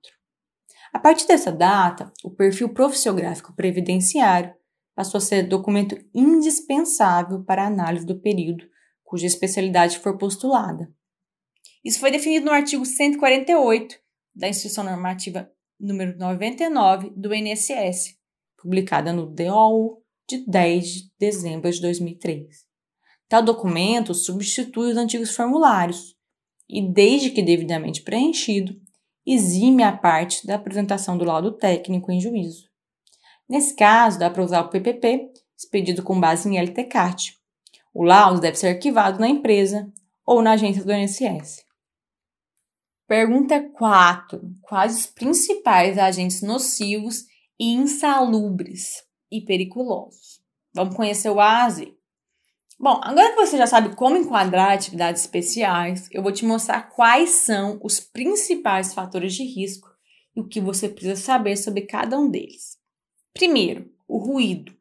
A 0.93 0.99
partir 0.99 1.27
dessa 1.27 1.53
data, 1.53 2.13
o 2.25 2.31
perfil 2.31 2.71
profissiográfico 2.71 3.55
previdenciário 3.55 4.53
passou 5.01 5.17
a 5.17 5.23
ser 5.23 5.45
documento 5.45 5.97
indispensável 6.15 7.43
para 7.43 7.65
a 7.65 7.69
análise 7.69 8.05
do 8.05 8.21
período 8.21 8.67
cuja 9.03 9.27
especialidade 9.27 9.99
for 9.99 10.19
postulada. 10.19 10.93
Isso 11.83 11.99
foi 11.99 12.11
definido 12.11 12.45
no 12.45 12.53
artigo 12.53 12.85
148 12.85 13.97
da 14.35 14.47
Instrução 14.47 14.85
Normativa 14.85 15.51
número 15.81 16.19
99 16.19 17.15
do 17.17 17.35
INSS, 17.35 18.15
publicada 18.59 19.11
no 19.11 19.25
DOU 19.25 20.03
de 20.29 20.45
10 20.47 20.85
de 20.87 21.11
dezembro 21.19 21.73
de 21.73 21.81
2003. 21.81 22.59
Tal 23.27 23.43
documento 23.43 24.13
substitui 24.13 24.91
os 24.91 24.99
antigos 24.99 25.35
formulários 25.35 26.15
e, 26.69 26.87
desde 26.93 27.31
que 27.31 27.43
devidamente 27.43 28.03
preenchido, 28.03 28.79
exime 29.27 29.83
a 29.83 29.97
parte 29.97 30.47
da 30.47 30.57
apresentação 30.57 31.17
do 31.17 31.25
laudo 31.25 31.53
técnico 31.53 32.13
em 32.13 32.21
juízo. 32.21 32.70
Nesse 33.51 33.75
caso, 33.75 34.17
dá 34.17 34.31
para 34.31 34.45
usar 34.45 34.61
o 34.61 34.69
PPP, 34.69 35.29
expedido 35.59 36.05
com 36.05 36.21
base 36.21 36.49
em 36.49 36.57
LTCAT. 36.57 37.37
O 37.93 38.05
laudo 38.05 38.41
deve 38.41 38.57
ser 38.57 38.69
arquivado 38.69 39.19
na 39.19 39.29
empresa 39.29 39.93
ou 40.25 40.41
na 40.41 40.53
agência 40.53 40.85
do 40.85 40.93
INSS. 40.93 41.65
Pergunta 43.09 43.61
4. 43.61 44.41
Quais 44.63 44.97
os 44.97 45.07
principais 45.07 45.99
agentes 45.99 46.43
nocivos 46.43 47.25
e 47.59 47.73
insalubres 47.73 49.03
e 49.33 49.41
periculosos? 49.41 50.41
Vamos 50.73 50.95
conhecer 50.95 51.31
o 51.31 51.41
ASE? 51.41 51.93
Bom, 52.79 53.01
agora 53.03 53.31
que 53.31 53.37
você 53.37 53.59
já 53.59 53.67
sabe 53.67 53.97
como 53.97 54.17
enquadrar 54.17 54.71
atividades 54.71 55.23
especiais, 55.23 56.09
eu 56.13 56.23
vou 56.23 56.31
te 56.31 56.45
mostrar 56.45 56.83
quais 56.83 57.31
são 57.31 57.81
os 57.83 57.99
principais 57.99 58.95
fatores 58.95 59.35
de 59.35 59.43
risco 59.43 59.89
e 60.37 60.41
o 60.41 60.47
que 60.47 60.61
você 60.61 60.89
precisa 60.89 61.17
saber 61.17 61.57
sobre 61.57 61.81
cada 61.83 62.17
um 62.17 62.31
deles. 62.31 62.80
Primeiro, 63.33 63.91
o 64.09 64.19
ruído. 64.19 64.75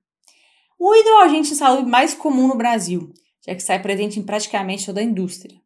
O 0.78 0.88
ruído 0.88 1.10
é 1.10 1.14
o 1.14 1.20
agente 1.20 1.50
de 1.50 1.56
saúde 1.56 1.90
mais 1.90 2.14
comum 2.14 2.48
no 2.48 2.56
Brasil, 2.56 3.14
já 3.46 3.54
que 3.54 3.62
sai 3.62 3.82
presente 3.82 4.20
em 4.20 4.24
praticamente 4.24 4.86
toda 4.86 5.02
a 5.02 5.04
indústria. 5.04 5.60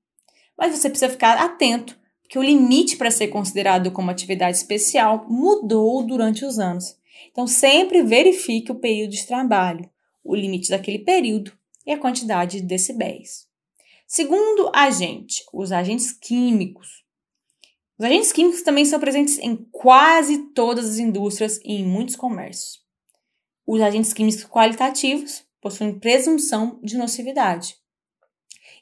Mas 0.58 0.76
você 0.76 0.90
precisa 0.90 1.12
ficar 1.12 1.38
atento, 1.38 1.98
porque 2.22 2.38
o 2.38 2.44
limite 2.44 2.98
para 2.98 3.12
ser 3.12 3.28
considerado 3.28 3.92
como 3.92 4.10
atividade 4.10 4.58
especial 4.58 5.26
mudou 5.30 6.06
durante 6.06 6.46
os 6.46 6.60
anos. 6.60 6.98
Então, 7.32 7.46
sempre 7.46 8.04
verifique 8.04 8.72
o 8.72 8.80
período 8.80 9.12
de 9.12 9.26
trabalho, 9.26 9.90
o 10.24 10.36
limite 10.36 10.70
daquele 10.70 11.00
período 11.00 11.52
e 11.86 11.92
a 11.92 11.98
quantidade 11.98 12.60
de 12.60 12.68
decibéis. 12.68 13.48
Segundo 14.08 14.72
agente, 14.74 15.44
os 15.54 15.72
agentes 15.72 16.12
químicos. 16.12 17.03
Os 18.04 18.08
agentes 18.08 18.34
químicos 18.34 18.62
também 18.62 18.84
são 18.84 19.00
presentes 19.00 19.40
em 19.40 19.56
quase 19.72 20.50
todas 20.50 20.90
as 20.90 20.98
indústrias 20.98 21.58
e 21.64 21.76
em 21.76 21.86
muitos 21.86 22.18
comércios. 22.18 22.82
Os 23.66 23.80
agentes 23.80 24.12
químicos 24.12 24.44
qualitativos 24.44 25.46
possuem 25.62 25.98
presunção 25.98 26.82
de 26.84 26.98
nocividade. 26.98 27.78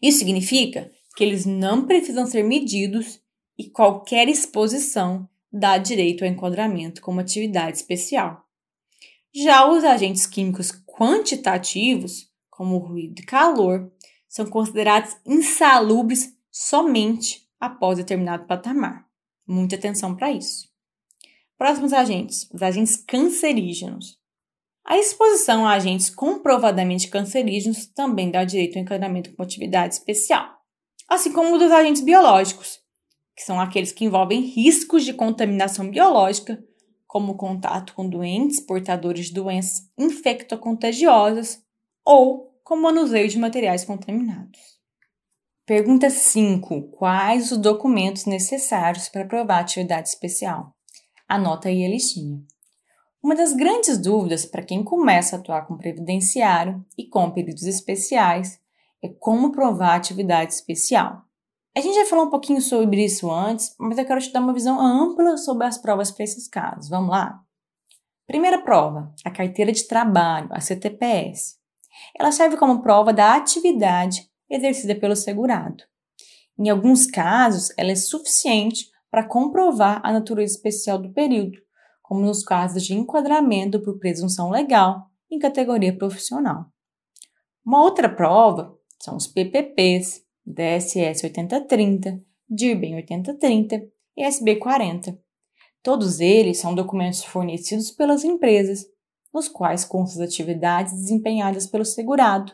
Isso 0.01 0.17
significa 0.17 0.91
que 1.15 1.23
eles 1.23 1.45
não 1.45 1.85
precisam 1.85 2.25
ser 2.25 2.41
medidos 2.41 3.21
e 3.55 3.69
qualquer 3.69 4.27
exposição 4.27 5.29
dá 5.53 5.77
direito 5.77 6.23
ao 6.23 6.31
enquadramento 6.31 6.99
como 6.99 7.19
atividade 7.19 7.77
especial. 7.77 8.43
Já 9.31 9.69
os 9.69 9.83
agentes 9.83 10.25
químicos 10.25 10.71
quantitativos, 10.71 12.27
como 12.49 12.79
ruído 12.79 13.19
e 13.19 13.25
calor, 13.25 13.91
são 14.27 14.47
considerados 14.47 15.15
insalubres 15.23 16.35
somente 16.49 17.47
após 17.59 17.99
determinado 17.99 18.47
patamar. 18.47 19.10
Muita 19.51 19.75
atenção 19.75 20.15
para 20.15 20.31
isso. 20.31 20.69
Próximos 21.57 21.91
agentes, 21.91 22.49
os 22.53 22.61
agentes 22.61 22.95
cancerígenos. 22.95 24.17
A 24.85 24.97
exposição 24.97 25.67
a 25.67 25.73
agentes 25.73 26.09
comprovadamente 26.09 27.09
cancerígenos 27.09 27.85
também 27.85 28.31
dá 28.31 28.45
direito 28.45 28.77
ao 28.77 28.83
encadeamento 28.83 29.35
com 29.35 29.43
atividade 29.43 29.95
especial, 29.95 30.47
assim 31.05 31.33
como 31.33 31.57
dos 31.57 31.69
agentes 31.69 32.01
biológicos, 32.01 32.79
que 33.35 33.43
são 33.43 33.59
aqueles 33.59 33.91
que 33.91 34.05
envolvem 34.05 34.39
riscos 34.39 35.03
de 35.03 35.13
contaminação 35.13 35.89
biológica, 35.89 36.63
como 37.05 37.35
contato 37.35 37.93
com 37.93 38.07
doentes 38.07 38.61
portadores 38.61 39.25
de 39.25 39.33
doenças 39.33 39.81
infectocontagiosas 39.97 41.61
ou 42.05 42.57
com 42.63 42.77
manuseio 42.77 43.27
de 43.27 43.37
materiais 43.37 43.83
contaminados. 43.83 44.70
Pergunta 45.71 46.09
5. 46.09 46.89
Quais 46.97 47.49
os 47.49 47.57
documentos 47.57 48.25
necessários 48.25 49.07
para 49.07 49.21
aprovar 49.21 49.59
a 49.59 49.61
atividade 49.61 50.09
especial? 50.09 50.75
Anota 51.29 51.69
aí 51.69 51.85
a 51.85 51.87
listinha. 51.87 52.43
Uma 53.23 53.35
das 53.35 53.53
grandes 53.53 53.97
dúvidas 53.97 54.45
para 54.45 54.63
quem 54.63 54.83
começa 54.83 55.37
a 55.37 55.39
atuar 55.39 55.65
com 55.65 55.77
previdenciário 55.77 56.85
e 56.97 57.07
com 57.07 57.31
períodos 57.31 57.63
especiais 57.63 58.59
é 59.01 59.07
como 59.07 59.53
provar 59.53 59.95
atividade 59.95 60.51
especial. 60.53 61.21
A 61.73 61.79
gente 61.79 61.95
já 61.95 62.05
falou 62.05 62.25
um 62.25 62.29
pouquinho 62.29 62.61
sobre 62.61 63.05
isso 63.05 63.31
antes, 63.31 63.73
mas 63.79 63.97
eu 63.97 64.03
quero 64.03 64.19
te 64.19 64.33
dar 64.33 64.41
uma 64.41 64.53
visão 64.53 64.77
ampla 64.77 65.37
sobre 65.37 65.65
as 65.65 65.77
provas 65.77 66.11
para 66.11 66.25
esses 66.25 66.49
casos. 66.49 66.89
Vamos 66.89 67.11
lá? 67.11 67.39
Primeira 68.27 68.61
prova, 68.61 69.09
a 69.23 69.31
carteira 69.31 69.71
de 69.71 69.87
trabalho, 69.87 70.49
a 70.51 70.59
CTPS. 70.59 71.55
Ela 72.19 72.33
serve 72.33 72.57
como 72.57 72.81
prova 72.81 73.13
da 73.13 73.35
atividade 73.35 74.29
exercida 74.51 74.93
pelo 74.93 75.15
segurado. 75.15 75.83
Em 76.59 76.69
alguns 76.69 77.07
casos, 77.07 77.73
ela 77.77 77.91
é 77.91 77.95
suficiente 77.95 78.91
para 79.09 79.27
comprovar 79.27 80.01
a 80.03 80.11
natureza 80.11 80.55
especial 80.55 80.99
do 80.99 81.11
período, 81.11 81.57
como 82.03 82.21
nos 82.21 82.43
casos 82.43 82.83
de 82.83 82.93
enquadramento 82.93 83.81
por 83.81 83.97
presunção 83.97 84.49
legal 84.51 85.07
em 85.31 85.39
categoria 85.39 85.97
profissional. 85.97 86.65
Uma 87.65 87.81
outra 87.81 88.09
prova 88.09 88.77
são 88.99 89.15
os 89.15 89.27
PPPs, 89.27 90.21
DSS 90.45 91.25
8030, 91.25 92.21
DIRBEN 92.49 92.95
8030 92.95 93.87
e 94.17 94.23
SB 94.23 94.57
40. 94.57 95.17
Todos 95.81 96.19
eles 96.19 96.59
são 96.59 96.75
documentos 96.75 97.23
fornecidos 97.23 97.91
pelas 97.91 98.23
empresas, 98.23 98.85
nos 99.33 99.47
quais 99.47 99.85
constam 99.85 100.21
as 100.21 100.29
atividades 100.29 100.93
desempenhadas 100.93 101.65
pelo 101.65 101.85
segurado 101.85 102.53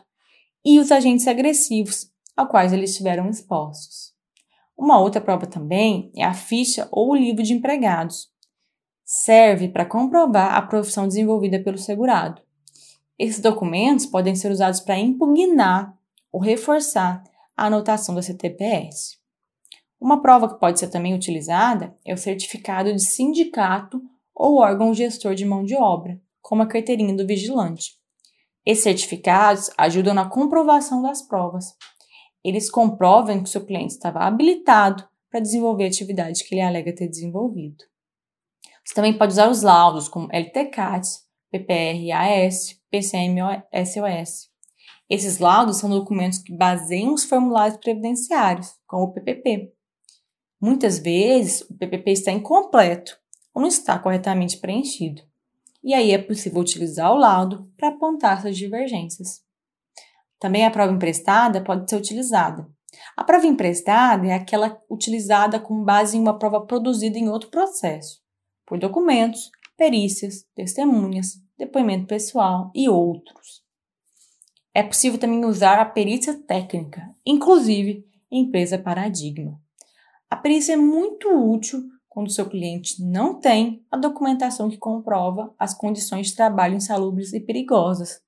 e 0.64 0.78
os 0.78 0.90
agentes 0.92 1.26
agressivos 1.26 2.10
a 2.36 2.46
quais 2.46 2.72
eles 2.72 2.90
estiveram 2.90 3.28
expostos. 3.28 4.12
Uma 4.76 5.00
outra 5.00 5.20
prova 5.20 5.46
também 5.46 6.12
é 6.16 6.24
a 6.24 6.32
ficha 6.32 6.88
ou 6.92 7.10
o 7.10 7.16
livro 7.16 7.42
de 7.42 7.52
empregados. 7.52 8.30
Serve 9.04 9.68
para 9.68 9.84
comprovar 9.84 10.54
a 10.54 10.62
profissão 10.62 11.08
desenvolvida 11.08 11.58
pelo 11.58 11.78
segurado. 11.78 12.40
Esses 13.18 13.40
documentos 13.40 14.06
podem 14.06 14.36
ser 14.36 14.52
usados 14.52 14.78
para 14.78 14.98
impugnar 14.98 15.98
ou 16.30 16.40
reforçar 16.40 17.24
a 17.56 17.66
anotação 17.66 18.14
da 18.14 18.22
CTPS. 18.22 19.18
Uma 20.00 20.22
prova 20.22 20.48
que 20.48 20.60
pode 20.60 20.78
ser 20.78 20.88
também 20.88 21.12
utilizada 21.12 21.96
é 22.04 22.14
o 22.14 22.18
certificado 22.18 22.92
de 22.92 23.02
sindicato 23.02 24.00
ou 24.32 24.58
órgão 24.58 24.94
gestor 24.94 25.34
de 25.34 25.44
mão 25.44 25.64
de 25.64 25.74
obra, 25.74 26.20
como 26.40 26.62
a 26.62 26.66
carteirinha 26.66 27.16
do 27.16 27.26
vigilante. 27.26 27.98
Esses 28.68 28.84
certificados 28.84 29.70
ajudam 29.78 30.12
na 30.12 30.28
comprovação 30.28 31.00
das 31.00 31.22
provas. 31.22 31.74
Eles 32.44 32.70
comprovam 32.70 33.38
que 33.38 33.48
o 33.48 33.50
seu 33.50 33.64
cliente 33.64 33.94
estava 33.94 34.18
habilitado 34.18 35.08
para 35.30 35.40
desenvolver 35.40 35.84
a 35.84 35.86
atividade 35.86 36.44
que 36.44 36.54
ele 36.54 36.60
alega 36.60 36.94
ter 36.94 37.08
desenvolvido. 37.08 37.82
Você 38.84 38.92
também 38.92 39.16
pode 39.16 39.32
usar 39.32 39.48
os 39.48 39.62
laudos 39.62 40.06
como 40.06 40.28
LTCAT, 40.30 41.08
PPR-AS, 41.50 42.78
PCM-SOS. 42.90 44.50
Esses 45.08 45.38
laudos 45.38 45.78
são 45.78 45.88
documentos 45.88 46.40
que 46.40 46.54
baseiam 46.54 47.14
os 47.14 47.24
formulários 47.24 47.78
previdenciários, 47.78 48.74
como 48.86 49.04
o 49.04 49.12
PPP. 49.14 49.72
Muitas 50.60 50.98
vezes, 50.98 51.62
o 51.62 51.74
PPP 51.74 52.10
está 52.10 52.32
incompleto 52.32 53.16
ou 53.54 53.62
não 53.62 53.68
está 53.68 53.98
corretamente 53.98 54.58
preenchido. 54.58 55.22
E 55.82 55.94
aí 55.94 56.12
é 56.12 56.18
possível 56.18 56.60
utilizar 56.60 57.12
o 57.12 57.18
laudo 57.18 57.70
para 57.76 57.88
apontar 57.88 58.38
essas 58.38 58.56
divergências. 58.56 59.42
Também 60.38 60.64
a 60.64 60.70
prova 60.70 60.92
emprestada 60.92 61.62
pode 61.62 61.88
ser 61.88 61.96
utilizada. 61.96 62.68
A 63.16 63.24
prova 63.24 63.46
emprestada 63.46 64.26
é 64.26 64.34
aquela 64.34 64.80
utilizada 64.90 65.60
com 65.60 65.84
base 65.84 66.16
em 66.16 66.20
uma 66.20 66.38
prova 66.38 66.64
produzida 66.64 67.18
em 67.18 67.28
outro 67.28 67.50
processo, 67.50 68.20
por 68.66 68.78
documentos, 68.78 69.50
perícias, 69.76 70.44
testemunhas, 70.54 71.34
depoimento 71.56 72.06
pessoal 72.06 72.70
e 72.74 72.88
outros. 72.88 73.62
É 74.74 74.82
possível 74.82 75.18
também 75.18 75.44
usar 75.44 75.80
a 75.80 75.84
perícia 75.84 76.34
técnica, 76.34 77.02
inclusive 77.26 78.04
em 78.30 78.44
empresa 78.44 78.78
paradigma. 78.78 79.60
A 80.30 80.36
perícia 80.36 80.74
é 80.74 80.76
muito 80.76 81.28
útil 81.28 81.82
quando 82.18 82.32
seu 82.32 82.48
cliente 82.48 83.00
não 83.00 83.38
tem 83.38 83.86
a 83.92 83.96
documentação 83.96 84.68
que 84.68 84.76
comprova 84.76 85.54
as 85.56 85.72
condições 85.72 86.26
de 86.26 86.34
trabalho 86.34 86.74
insalubres 86.74 87.32
e 87.32 87.38
perigosas, 87.38 88.20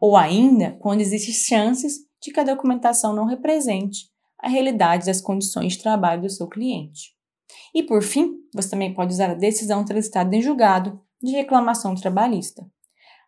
ou 0.00 0.16
ainda 0.16 0.78
quando 0.80 1.02
existem 1.02 1.34
chances 1.34 1.98
de 2.22 2.32
que 2.32 2.40
a 2.40 2.44
documentação 2.44 3.14
não 3.14 3.26
represente 3.26 4.08
a 4.38 4.48
realidade 4.48 5.04
das 5.04 5.20
condições 5.20 5.74
de 5.74 5.82
trabalho 5.82 6.22
do 6.22 6.30
seu 6.30 6.48
cliente. 6.48 7.14
E 7.74 7.82
por 7.82 8.02
fim, 8.02 8.34
você 8.54 8.70
também 8.70 8.94
pode 8.94 9.12
usar 9.12 9.28
a 9.32 9.34
decisão 9.34 9.84
transitada 9.84 10.34
em 10.34 10.40
julgado 10.40 10.98
de 11.22 11.32
reclamação 11.32 11.94
trabalhista. 11.94 12.66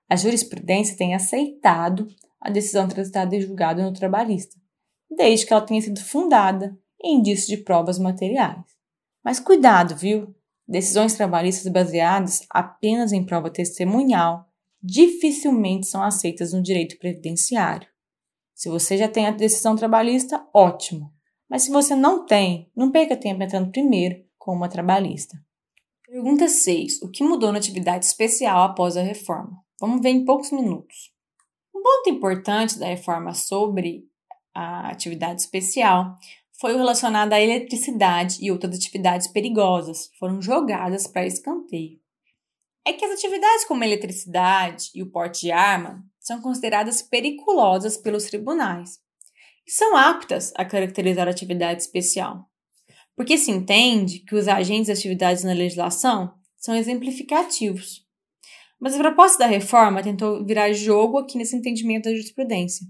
A 0.08 0.16
jurisprudência 0.16 0.96
tem 0.96 1.14
aceitado 1.14 2.08
a 2.40 2.48
decisão 2.48 2.88
transitada 2.88 3.36
em 3.36 3.40
julgado 3.42 3.82
no 3.82 3.92
trabalhista, 3.92 4.56
desde 5.10 5.44
que 5.44 5.52
ela 5.52 5.60
tenha 5.60 5.82
sido 5.82 6.00
fundada 6.00 6.74
em 7.04 7.18
indícios 7.18 7.48
de 7.48 7.58
provas 7.58 7.98
materiais. 7.98 8.69
Mas 9.30 9.38
cuidado, 9.38 9.94
viu? 9.94 10.34
Decisões 10.66 11.14
trabalhistas 11.14 11.72
baseadas 11.72 12.44
apenas 12.50 13.12
em 13.12 13.24
prova 13.24 13.48
testemunhal 13.48 14.44
dificilmente 14.82 15.86
são 15.86 16.02
aceitas 16.02 16.52
no 16.52 16.60
direito 16.60 16.98
previdenciário. 16.98 17.86
Se 18.56 18.68
você 18.68 18.96
já 18.96 19.06
tem 19.06 19.28
a 19.28 19.30
decisão 19.30 19.76
trabalhista, 19.76 20.44
ótimo. 20.52 21.12
Mas 21.48 21.62
se 21.62 21.70
você 21.70 21.94
não 21.94 22.26
tem, 22.26 22.72
não 22.74 22.90
perca 22.90 23.16
tempo 23.16 23.40
entrando 23.40 23.70
primeiro 23.70 24.16
com 24.36 24.52
uma 24.52 24.68
trabalhista. 24.68 25.38
Pergunta 26.04 26.48
6. 26.48 27.00
O 27.00 27.08
que 27.08 27.22
mudou 27.22 27.52
na 27.52 27.58
atividade 27.58 28.06
especial 28.06 28.64
após 28.64 28.96
a 28.96 29.02
reforma? 29.02 29.62
Vamos 29.80 30.02
ver 30.02 30.08
em 30.08 30.24
poucos 30.24 30.50
minutos. 30.50 31.12
Um 31.72 31.80
ponto 31.80 32.10
importante 32.10 32.80
da 32.80 32.86
reforma 32.86 33.32
sobre 33.32 34.08
a 34.52 34.90
atividade 34.90 35.40
especial 35.40 36.16
foi 36.60 36.74
o 36.74 36.76
relacionado 36.76 37.32
à 37.32 37.40
eletricidade 37.40 38.36
e 38.44 38.52
outras 38.52 38.76
atividades 38.76 39.26
perigosas, 39.26 40.10
foram 40.18 40.42
jogadas 40.42 41.06
para 41.06 41.26
escanteio. 41.26 41.98
É 42.84 42.92
que 42.92 43.02
as 43.02 43.12
atividades 43.12 43.64
como 43.64 43.82
a 43.82 43.86
eletricidade 43.86 44.90
e 44.94 45.02
o 45.02 45.10
porte 45.10 45.40
de 45.40 45.52
arma 45.52 46.04
são 46.18 46.42
consideradas 46.42 47.00
periculosas 47.00 47.96
pelos 47.96 48.24
tribunais 48.24 48.98
e 49.66 49.70
são 49.70 49.96
aptas 49.96 50.52
a 50.54 50.62
caracterizar 50.62 51.26
a 51.26 51.30
atividade 51.30 51.80
especial, 51.80 52.44
porque 53.16 53.38
se 53.38 53.50
entende 53.50 54.18
que 54.18 54.34
os 54.34 54.46
agentes 54.46 54.86
de 54.86 54.92
atividades 54.92 55.42
na 55.44 55.54
legislação 55.54 56.34
são 56.58 56.76
exemplificativos. 56.76 58.04
Mas 58.78 58.94
a 58.94 58.98
proposta 58.98 59.38
da 59.38 59.46
reforma 59.46 60.02
tentou 60.02 60.44
virar 60.44 60.72
jogo 60.74 61.18
aqui 61.18 61.38
nesse 61.38 61.56
entendimento 61.56 62.04
da 62.04 62.10
jurisprudência, 62.10 62.86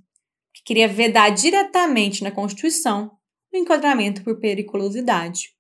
que 0.53 0.65
queria 0.65 0.89
vedar 0.89 1.31
diretamente 1.31 2.25
na 2.25 2.33
Constituição 2.33 3.20
o 3.53 3.57
enquadramento 3.57 4.23
por 4.23 4.39
periculosidade. 4.39 5.55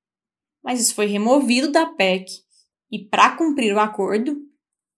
Mas 0.62 0.80
isso 0.80 0.94
foi 0.94 1.06
removido 1.06 1.72
da 1.72 1.86
PEC 1.86 2.26
e, 2.90 2.98
para 2.98 3.36
cumprir 3.36 3.74
o 3.74 3.80
acordo, 3.80 4.36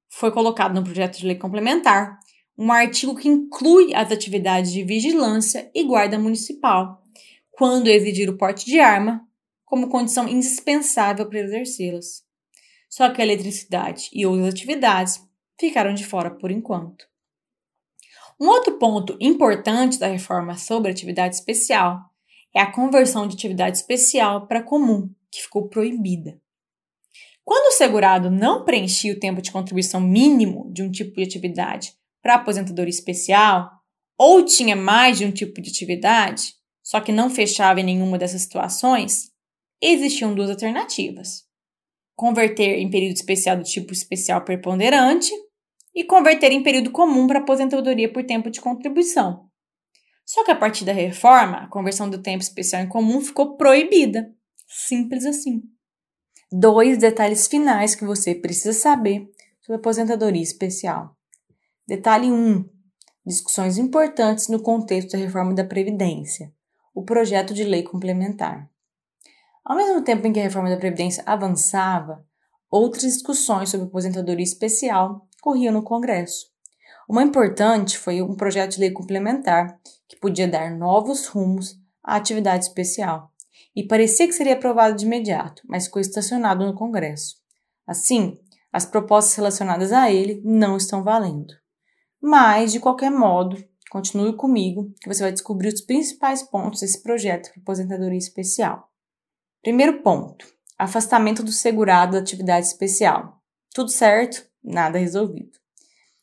foi 0.09 0.31
colocado 0.31 0.75
no 0.75 0.85
projeto 0.85 1.19
de 1.19 1.27
lei 1.27 1.37
complementar 1.37 2.19
um 2.57 2.71
artigo 2.71 3.17
que 3.17 3.29
inclui 3.29 3.95
as 3.95 4.13
atividades 4.13 4.73
de 4.73 4.85
vigilância 4.85 5.71
e 5.75 5.83
guarda 5.85 6.19
municipal, 6.19 7.03
quando 7.51 7.89
exigir 7.89 8.29
o 8.29 8.37
porte 8.37 8.67
de 8.67 8.79
arma 8.79 9.27
como 9.65 9.89
condição 9.89 10.29
indispensável 10.29 11.27
para 11.29 11.41
exercê-las. 11.41 12.23
Só 12.91 13.09
que 13.11 13.23
a 13.23 13.25
eletricidade 13.25 14.11
e 14.13 14.27
outras 14.27 14.53
atividades 14.53 15.27
ficaram 15.59 15.95
de 15.95 16.05
fora 16.05 16.31
por 16.31 16.51
enquanto. 16.51 17.07
Um 18.39 18.49
outro 18.49 18.79
ponto 18.79 19.17
importante 19.21 19.99
da 19.99 20.09
reforma 20.09 20.59
sobre 20.59 20.91
atividade 20.91 21.37
especial 21.37 22.12
é 22.55 22.61
a 22.61 22.71
conversão 22.71 23.27
de 23.27 23.35
atividade 23.35 23.77
especial 23.77 24.47
para 24.47 24.63
comum, 24.63 25.11
que 25.31 25.43
ficou 25.43 25.69
proibida. 25.69 26.41
Quando 27.45 27.69
o 27.69 27.77
segurado 27.77 28.31
não 28.31 28.65
preenchia 28.65 29.13
o 29.13 29.19
tempo 29.19 29.43
de 29.43 29.51
contribuição 29.51 30.01
mínimo 30.01 30.71
de 30.73 30.83
um 30.83 30.91
tipo 30.91 31.17
de 31.17 31.23
atividade 31.23 31.93
para 32.23 32.37
aposentadoria 32.37 32.91
especial, 32.91 33.71
ou 34.17 34.45
tinha 34.45 34.77
mais 34.77 35.19
de 35.19 35.25
um 35.25 35.33
tipo 35.33 35.61
de 35.61 35.71
atividade, 35.71 36.55
só 36.83 37.01
que 37.01 37.11
não 37.11 37.29
fechava 37.29 37.81
em 37.81 37.85
nenhuma 37.85 38.19
dessas 38.19 38.43
situações, 38.43 39.33
existiam 39.81 40.35
duas 40.35 40.51
alternativas 40.51 41.51
converter 42.23 42.79
em 42.79 42.91
período 42.91 43.17
especial 43.17 43.57
do 43.57 43.65
tipo 43.65 43.93
especial 43.93 44.45
preponderante 44.45 45.33
e 45.93 46.05
converter 46.05 46.53
em 46.53 46.63
período 46.63 46.91
comum 46.91 47.27
para 47.27 47.41
aposentadoria 47.41 48.11
por 48.13 48.25
tempo 48.25 48.51
de 48.51 48.61
contribuição. 48.61 49.49
Só 50.25 50.45
que 50.45 50.51
a 50.51 50.57
partir 50.57 50.85
da 50.85 50.93
reforma, 50.93 51.59
a 51.59 51.69
conversão 51.69 52.09
do 52.09 52.23
tempo 52.23 52.43
especial 52.43 52.83
em 52.83 52.89
comum 52.89 53.21
ficou 53.21 53.57
proibida. 53.57 54.33
Simples 54.67 55.27
assim. 55.27 55.63
Dois 56.51 56.99
detalhes 56.99 57.47
finais 57.47 57.95
que 57.95 58.05
você 58.05 58.35
precisa 58.35 58.73
saber 58.73 59.29
sobre 59.61 59.77
aposentadoria 59.77 60.43
especial. 60.43 61.17
Detalhe 61.87 62.31
1. 62.31 62.35
Um, 62.35 62.69
discussões 63.25 63.79
importantes 63.79 64.49
no 64.49 64.61
contexto 64.61 65.13
da 65.13 65.19
reforma 65.19 65.55
da 65.55 65.65
Previdência. 65.65 66.53
O 66.95 67.05
projeto 67.05 67.55
de 67.55 67.65
lei 67.65 67.83
complementar. 67.83 68.71
Ao 69.65 69.77
mesmo 69.77 70.03
tempo 70.03 70.27
em 70.27 70.33
que 70.33 70.41
a 70.41 70.43
reforma 70.43 70.69
da 70.69 70.77
Previdência 70.77 71.23
avançava, 71.25 72.27
outras 72.71 73.03
discussões 73.03 73.71
sobre 73.71 73.87
aposentadoria 73.87 74.45
especial 74.45 75.27
corriam 75.41 75.73
no 75.73 75.83
Congresso. 75.83 76.52
Uma 77.13 77.23
importante 77.23 77.99
foi 77.99 78.23
um 78.23 78.35
projeto 78.35 78.71
de 78.71 78.81
lei 78.81 78.91
complementar 78.91 79.79
que 80.09 80.17
podia 80.17 80.49
dar 80.49 80.71
novos 80.71 81.27
rumos 81.27 81.79
à 82.03 82.17
atividade 82.17 82.65
especial 82.65 83.31
e 83.77 83.87
parecia 83.87 84.27
que 84.27 84.33
seria 84.33 84.55
aprovado 84.55 84.97
de 84.97 85.05
imediato, 85.05 85.63
mas 85.67 85.85
ficou 85.85 86.01
estacionado 86.01 86.65
no 86.65 86.75
Congresso. 86.75 87.37
Assim, 87.87 88.39
as 88.73 88.87
propostas 88.87 89.35
relacionadas 89.35 89.93
a 89.93 90.11
ele 90.11 90.41
não 90.43 90.75
estão 90.79 91.05
valendo. 91.05 91.53
Mas, 92.19 92.73
de 92.73 92.81
qualquer 92.81 93.11
modo, 93.11 93.63
continue 93.91 94.35
comigo 94.35 94.91
que 94.99 95.07
você 95.07 95.23
vai 95.23 95.33
descobrir 95.33 95.69
os 95.69 95.83
principais 95.83 96.43
pontos 96.43 96.81
desse 96.81 97.03
projeto 97.03 97.53
de 97.53 97.61
aposentadoria 97.61 98.17
especial. 98.17 98.89
Primeiro 99.61 100.03
ponto: 100.03 100.47
afastamento 100.79 101.43
do 101.43 101.53
segurado 101.53 102.13
da 102.13 102.21
atividade 102.21 102.65
especial. 102.65 103.39
Tudo 103.75 103.91
certo? 103.91 104.47
Nada 104.65 104.99
resolvido. 104.99 105.62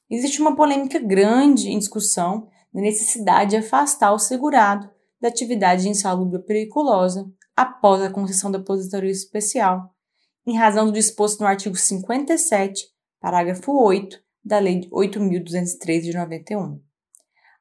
Existe 0.10 0.42
uma 0.42 0.56
polêmica 0.56 1.00
grande 1.00 1.70
em 1.70 1.78
discussão 1.78 2.50
da 2.74 2.82
necessidade 2.82 3.52
de 3.52 3.58
afastar 3.58 4.12
o 4.12 4.20
segurado 4.20 4.90
da 5.22 5.28
atividade 5.28 5.88
insalubre 5.88 6.42
periculosa 6.44 7.30
após 7.56 8.02
a 8.02 8.10
concessão 8.10 8.50
da 8.50 8.58
aposentadoria 8.58 9.12
especial, 9.12 9.94
em 10.48 10.58
razão 10.58 10.86
do 10.86 10.94
disposto 10.94 11.42
no 11.42 11.48
artigo 11.48 11.76
57, 11.76 12.86
parágrafo 13.20 13.72
8 13.72 14.20
da 14.44 14.60
Lei 14.60 14.90
8.213 14.90 16.02
de 16.02 16.14
91. 16.14 16.82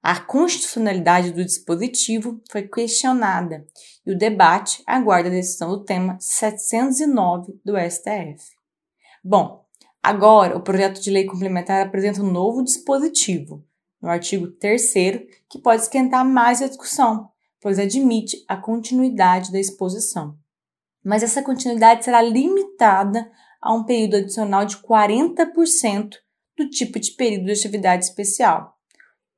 A 0.00 0.20
constitucionalidade 0.20 1.32
do 1.32 1.44
dispositivo 1.44 2.40
foi 2.50 2.62
questionada 2.62 3.66
e 4.06 4.12
o 4.12 4.16
debate 4.16 4.82
aguarda 4.86 5.28
a 5.28 5.32
decisão 5.32 5.70
do 5.70 5.84
tema 5.84 6.16
709 6.20 7.60
do 7.64 7.74
STF. 7.76 8.56
Bom, 9.22 9.67
agora 10.08 10.56
o 10.56 10.62
projeto 10.62 11.02
de 11.02 11.10
lei 11.10 11.26
complementar 11.26 11.84
apresenta 11.84 12.22
um 12.22 12.32
novo 12.32 12.64
dispositivo, 12.64 13.62
no 14.00 14.08
artigo 14.08 14.48
3 14.48 14.92
que 15.50 15.58
pode 15.62 15.82
esquentar 15.82 16.24
mais 16.24 16.62
a 16.62 16.66
discussão, 16.66 17.28
pois 17.60 17.78
admite 17.78 18.42
a 18.48 18.56
continuidade 18.56 19.52
da 19.52 19.60
exposição. 19.60 20.34
Mas 21.04 21.22
essa 21.22 21.42
continuidade 21.42 22.04
será 22.04 22.22
limitada 22.22 23.30
a 23.60 23.74
um 23.74 23.84
período 23.84 24.16
adicional 24.16 24.64
de 24.64 24.78
40% 24.78 26.14
do 26.56 26.70
tipo 26.70 26.98
de 26.98 27.10
período 27.12 27.44
de 27.44 27.52
atividade 27.52 28.04
especial 28.04 28.78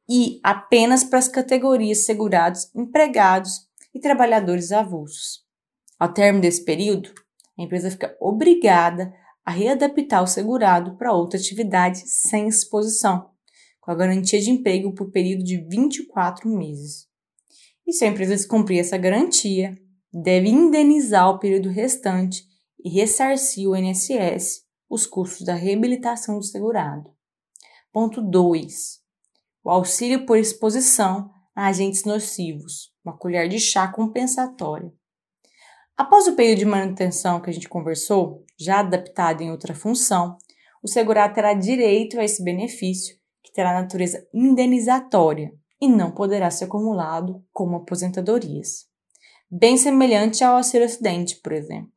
e 0.08 0.38
apenas 0.42 1.02
para 1.02 1.18
as 1.18 1.26
categorias 1.26 2.04
segurados, 2.04 2.70
empregados 2.74 3.68
e 3.92 3.98
trabalhadores 3.98 4.70
avulsos. 4.70 5.44
Ao 5.98 6.12
término 6.12 6.42
desse 6.42 6.64
período, 6.64 7.12
a 7.58 7.62
empresa 7.62 7.90
fica 7.90 8.16
obrigada 8.20 9.12
a 9.50 9.52
readaptar 9.52 10.22
o 10.22 10.28
segurado 10.28 10.96
para 10.96 11.12
outra 11.12 11.36
atividade 11.36 12.08
sem 12.08 12.46
exposição, 12.46 13.30
com 13.80 13.90
a 13.90 13.96
garantia 13.96 14.40
de 14.40 14.48
emprego 14.48 14.94
por 14.94 15.10
período 15.10 15.42
de 15.42 15.56
24 15.68 16.48
meses. 16.48 17.08
E 17.84 17.92
se 17.92 18.04
a 18.04 18.08
empresa 18.08 18.36
descumprir 18.36 18.78
essa 18.78 18.96
garantia, 18.96 19.74
deve 20.12 20.48
indenizar 20.48 21.28
o 21.28 21.40
período 21.40 21.68
restante 21.68 22.44
e 22.84 22.88
ressarcir 22.88 23.68
o 23.68 23.74
INSS 23.74 24.62
os 24.88 25.04
custos 25.04 25.44
da 25.44 25.54
reabilitação 25.54 26.38
do 26.38 26.44
segurado. 26.44 27.10
Ponto 27.92 28.22
2. 28.22 29.00
O 29.64 29.70
auxílio 29.70 30.26
por 30.26 30.38
exposição 30.38 31.28
a 31.56 31.66
agentes 31.66 32.04
nocivos, 32.04 32.92
uma 33.04 33.18
colher 33.18 33.48
de 33.48 33.58
chá 33.58 33.88
compensatória. 33.88 34.92
Após 35.96 36.28
o 36.28 36.36
período 36.36 36.60
de 36.60 36.66
manutenção 36.66 37.40
que 37.40 37.50
a 37.50 37.52
gente 37.52 37.68
conversou, 37.68 38.44
já 38.60 38.80
adaptado 38.80 39.40
em 39.40 39.50
outra 39.50 39.74
função, 39.74 40.36
o 40.82 40.88
segurado 40.88 41.34
terá 41.34 41.54
direito 41.54 42.20
a 42.20 42.24
esse 42.24 42.44
benefício, 42.44 43.16
que 43.42 43.52
terá 43.52 43.72
natureza 43.72 44.26
indenizatória, 44.34 45.52
e 45.80 45.88
não 45.88 46.10
poderá 46.10 46.50
ser 46.50 46.64
acumulado 46.64 47.42
como 47.52 47.76
aposentadorias. 47.76 48.86
Bem 49.50 49.76
semelhante 49.78 50.44
ao 50.44 50.56
auxílio 50.56 50.86
acidente, 50.86 51.36
por 51.36 51.52
exemplo. 51.52 51.90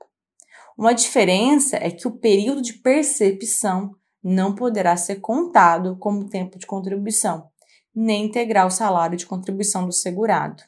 Uma 0.78 0.94
diferença 0.94 1.78
é 1.78 1.92
que 1.92 2.08
o 2.08 2.18
período 2.18 2.62
de 2.62 2.74
percepção 2.74 3.96
não 4.24 4.56
poderá 4.56 4.96
ser 4.96 5.18
contado 5.18 5.98
como 5.98 6.30
tempo 6.30 6.58
de 6.58 6.66
contribuição, 6.66 7.48
nem 7.94 8.26
integrar 8.26 8.66
o 8.66 8.72
salário 8.72 9.18
de 9.18 9.26
contribuição 9.26 9.86
do 9.86 9.92
segurado. 9.92 10.64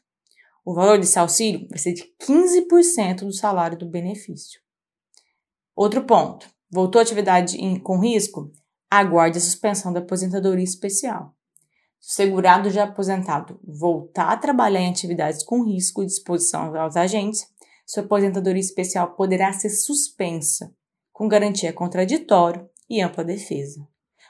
O 0.64 0.74
valor 0.74 1.00
desse 1.00 1.18
auxílio 1.18 1.68
vai 1.70 1.80
ser 1.80 1.94
de 1.94 2.04
15% 2.22 3.20
do 3.20 3.34
salário 3.34 3.78
do 3.78 3.90
benefício. 3.90 4.65
Outro 5.76 6.04
ponto: 6.06 6.48
voltou 6.72 7.00
à 7.00 7.02
atividade 7.02 7.58
com 7.82 8.00
risco? 8.00 8.52
Aguarde 8.90 9.38
a 9.38 9.42
suspensão 9.42 9.92
da 9.92 10.00
aposentadoria 10.00 10.64
especial. 10.64 11.36
Se 12.00 12.22
o 12.22 12.28
segurado 12.28 12.70
já 12.70 12.84
aposentado 12.84 13.60
voltar 13.64 14.32
a 14.32 14.38
trabalhar 14.38 14.80
em 14.80 14.90
atividades 14.90 15.44
com 15.44 15.66
risco 15.66 16.06
de 16.06 16.12
exposição 16.12 16.76
aos 16.78 16.96
agentes, 16.96 17.46
sua 17.86 18.04
aposentadoria 18.04 18.62
especial 18.62 19.16
poderá 19.16 19.52
ser 19.52 19.70
suspensa, 19.70 20.74
com 21.12 21.28
garantia 21.28 21.74
contraditória 21.74 22.70
e 22.90 23.02
ampla 23.02 23.24
defesa. 23.24 23.86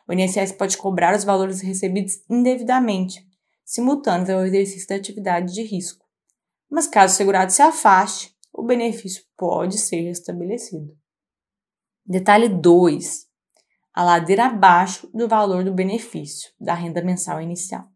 O 0.08 0.13
INSS 0.13 0.53
pode 0.53 0.77
cobrar 0.77 1.15
os 1.15 1.23
valores 1.23 1.62
recebidos 1.62 2.21
indevidamente, 2.29 3.25
simultâneos 3.63 4.29
ao 4.29 4.45
exercício 4.45 4.88
da 4.88 4.95
atividade 4.95 5.53
de 5.53 5.63
risco. 5.63 6.05
Mas 6.69 6.88
caso 6.88 7.13
o 7.13 7.17
segurado 7.17 7.51
se 7.51 7.62
afaste, 7.62 8.36
o 8.53 8.63
benefício 8.63 9.23
pode 9.38 9.77
ser 9.77 10.01
restabelecido. 10.01 10.95
Detalhe 12.07 12.47
2 12.47 13.25
a 13.91 14.03
ladeira 14.03 14.45
abaixo 14.45 15.09
do 15.11 15.27
valor 15.27 15.63
do 15.63 15.73
benefício 15.73 16.51
da 16.59 16.75
renda 16.75 17.01
mensal 17.01 17.41
inicial. 17.41 17.87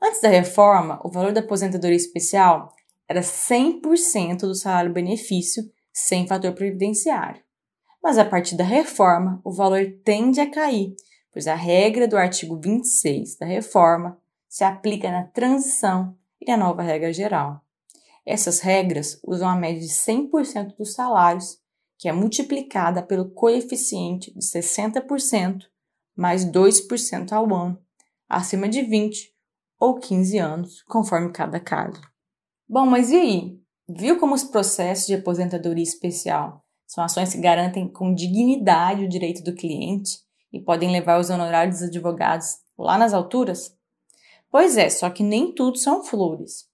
Antes 0.00 0.20
da 0.20 0.28
reforma, 0.28 1.00
o 1.02 1.10
valor 1.10 1.32
da 1.32 1.40
aposentadoria 1.40 1.96
especial 1.96 2.72
era 3.08 3.22
100% 3.22 4.40
do 4.42 4.54
salário-benefício 4.54 5.64
sem 5.92 6.28
fator 6.28 6.52
previdenciário. 6.52 7.42
Mas 8.00 8.18
a 8.18 8.24
partir 8.24 8.54
da 8.54 8.62
reforma, 8.62 9.40
o 9.42 9.50
valor 9.50 9.84
tende 10.04 10.40
a 10.40 10.48
cair, 10.48 10.94
pois 11.32 11.48
a 11.48 11.56
regra 11.56 12.06
do 12.06 12.16
artigo 12.16 12.60
26 12.60 13.36
da 13.38 13.46
reforma 13.46 14.16
se 14.48 14.62
aplica 14.62 15.10
na 15.10 15.24
transição 15.24 16.16
e 16.40 16.48
na 16.48 16.56
nova 16.56 16.82
regra 16.82 17.12
geral. 17.12 17.60
Essas 18.24 18.60
regras 18.60 19.18
usam 19.26 19.48
a 19.48 19.56
média 19.56 19.80
de 19.80 19.88
100% 19.88 20.76
dos 20.76 20.94
salários 20.94 21.63
que 21.98 22.08
é 22.08 22.12
multiplicada 22.12 23.02
pelo 23.02 23.30
coeficiente 23.30 24.32
de 24.32 24.40
60% 24.40 25.62
mais 26.16 26.44
2% 26.44 27.32
ao 27.32 27.52
ano, 27.54 27.78
acima 28.28 28.68
de 28.68 28.82
20 28.82 29.34
ou 29.80 29.98
15 29.98 30.38
anos, 30.38 30.82
conforme 30.82 31.32
cada 31.32 31.58
caso. 31.58 32.00
Bom, 32.68 32.86
mas 32.86 33.10
e 33.10 33.16
aí? 33.16 33.60
Viu 33.88 34.18
como 34.18 34.34
os 34.34 34.44
processos 34.44 35.06
de 35.06 35.14
aposentadoria 35.14 35.82
especial 35.82 36.64
são 36.86 37.02
ações 37.02 37.32
que 37.32 37.40
garantem 37.40 37.88
com 37.88 38.14
dignidade 38.14 39.04
o 39.04 39.08
direito 39.08 39.42
do 39.42 39.54
cliente 39.54 40.18
e 40.52 40.60
podem 40.60 40.92
levar 40.92 41.18
os 41.18 41.28
honorários 41.28 41.80
dos 41.80 41.88
advogados 41.88 42.58
lá 42.78 42.96
nas 42.96 43.12
alturas? 43.12 43.76
Pois 44.50 44.76
é, 44.76 44.88
só 44.88 45.10
que 45.10 45.22
nem 45.22 45.52
tudo 45.52 45.76
são 45.76 46.04
flores. 46.04 46.68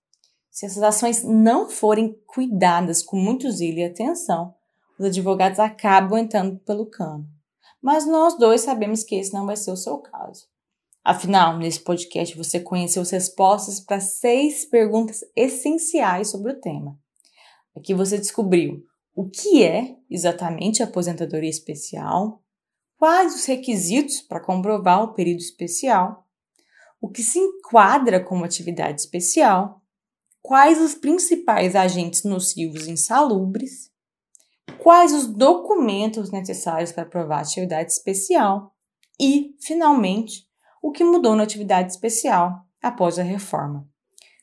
Se 0.50 0.66
essas 0.66 0.83
ações 0.83 1.24
não 1.24 1.70
forem 1.70 2.20
cuidadas 2.26 3.02
com 3.02 3.16
muito 3.16 3.50
zelo 3.50 3.78
e 3.78 3.85
atenção, 3.85 4.54
os 5.00 5.06
advogados 5.06 5.58
acabam 5.58 6.18
entrando 6.18 6.58
pelo 6.58 6.84
cano. 6.84 7.26
Mas 7.80 8.06
nós 8.06 8.36
dois 8.36 8.60
sabemos 8.60 9.02
que 9.02 9.14
esse 9.14 9.32
não 9.32 9.46
vai 9.46 9.56
ser 9.56 9.70
o 9.70 9.76
seu 9.76 9.96
caso. 9.96 10.44
Afinal, 11.02 11.56
nesse 11.56 11.80
podcast 11.80 12.36
você 12.36 12.60
conheceu 12.60 13.00
as 13.00 13.08
respostas 13.08 13.80
para 13.80 13.98
seis 13.98 14.66
perguntas 14.66 15.20
essenciais 15.34 16.28
sobre 16.28 16.52
o 16.52 16.60
tema. 16.60 16.98
Aqui 17.74 17.94
você 17.94 18.18
descobriu 18.18 18.84
o 19.14 19.26
que 19.26 19.64
é 19.64 19.96
exatamente 20.10 20.82
a 20.82 20.86
aposentadoria 20.86 21.48
especial, 21.48 22.42
quais 22.98 23.34
os 23.34 23.46
requisitos 23.46 24.20
para 24.20 24.44
comprovar 24.44 25.02
o 25.02 25.14
período 25.14 25.40
especial, 25.40 26.26
o 27.00 27.08
que 27.08 27.22
se 27.22 27.38
enquadra 27.38 28.22
como 28.22 28.44
atividade 28.44 29.00
especial, 29.00 29.80
quais 30.42 30.78
os 30.78 30.94
principais 30.94 31.74
agentes 31.74 32.22
nocivos 32.22 32.86
insalubres 32.86 33.89
quais 34.78 35.12
os 35.12 35.26
documentos 35.26 36.30
necessários 36.30 36.92
para 36.92 37.04
provar 37.04 37.38
a 37.38 37.42
atividade 37.42 37.92
especial 37.92 38.74
e, 39.20 39.54
finalmente, 39.61 40.46
o 40.83 40.90
que 40.90 41.04
mudou 41.04 41.37
na 41.37 41.42
atividade 41.42 41.92
especial 41.92 42.64
após 42.83 43.18
a 43.18 43.22
reforma. 43.22 43.87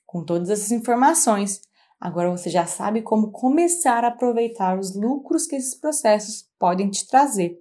Com 0.06 0.24
todas 0.24 0.50
essas 0.50 0.72
informações, 0.72 1.62
agora 2.00 2.30
você 2.30 2.50
já 2.50 2.66
sabe 2.66 3.02
como 3.02 3.32
começar 3.32 4.04
a 4.04 4.10
aproveitar 4.10 4.80
os 4.80 4.96
lucros 4.96 5.46
que 5.46 5.56
esses 5.56 5.76
processos 5.76 6.48
podem 6.60 6.90
te 6.90 7.08
trazer. 7.08 7.58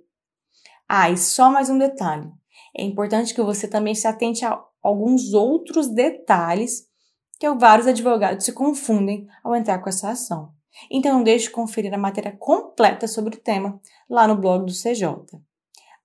Ah, 0.89 1.11
e 1.11 1.17
só 1.17 1.51
mais 1.51 1.69
um 1.69 1.79
detalhe: 1.79 2.31
é 2.77 2.85
importante 2.85 3.35
que 3.35 3.43
você 3.43 3.67
também 3.67 3.95
se 3.95 4.07
atente 4.07 4.45
a 4.45 4.63
alguns 4.83 5.33
outros 5.33 5.89
detalhes 5.89 6.87
que 7.39 7.51
vários 7.55 7.87
advogados 7.87 8.45
se 8.45 8.53
confundem 8.53 9.27
ao 9.43 9.55
entrar 9.55 9.79
com 9.79 9.89
essa 9.89 10.11
ação. 10.11 10.56
Então 10.91 11.15
não 11.15 11.23
deixe 11.23 11.47
de 11.47 11.53
conferir 11.53 11.93
a 11.93 11.99
matéria 11.99 12.37
completa 12.37 13.07
sobre 13.09 13.37
o 13.37 13.41
tema 13.41 13.81
lá 14.09 14.27
no 14.27 14.37
blog 14.37 14.67
do 14.67 14.73
CJ. 14.73 15.09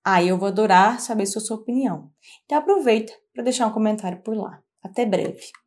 Aí 0.04 0.28
eu 0.28 0.38
vou 0.38 0.48
adorar 0.48 1.00
saber 1.00 1.26
sua, 1.26 1.40
sua 1.40 1.56
opinião. 1.56 2.10
Então 2.44 2.58
aproveita 2.58 3.12
para 3.32 3.44
deixar 3.44 3.66
um 3.66 3.72
comentário 3.72 4.20
por 4.22 4.36
lá. 4.36 4.60
Até 4.82 5.06
breve! 5.06 5.61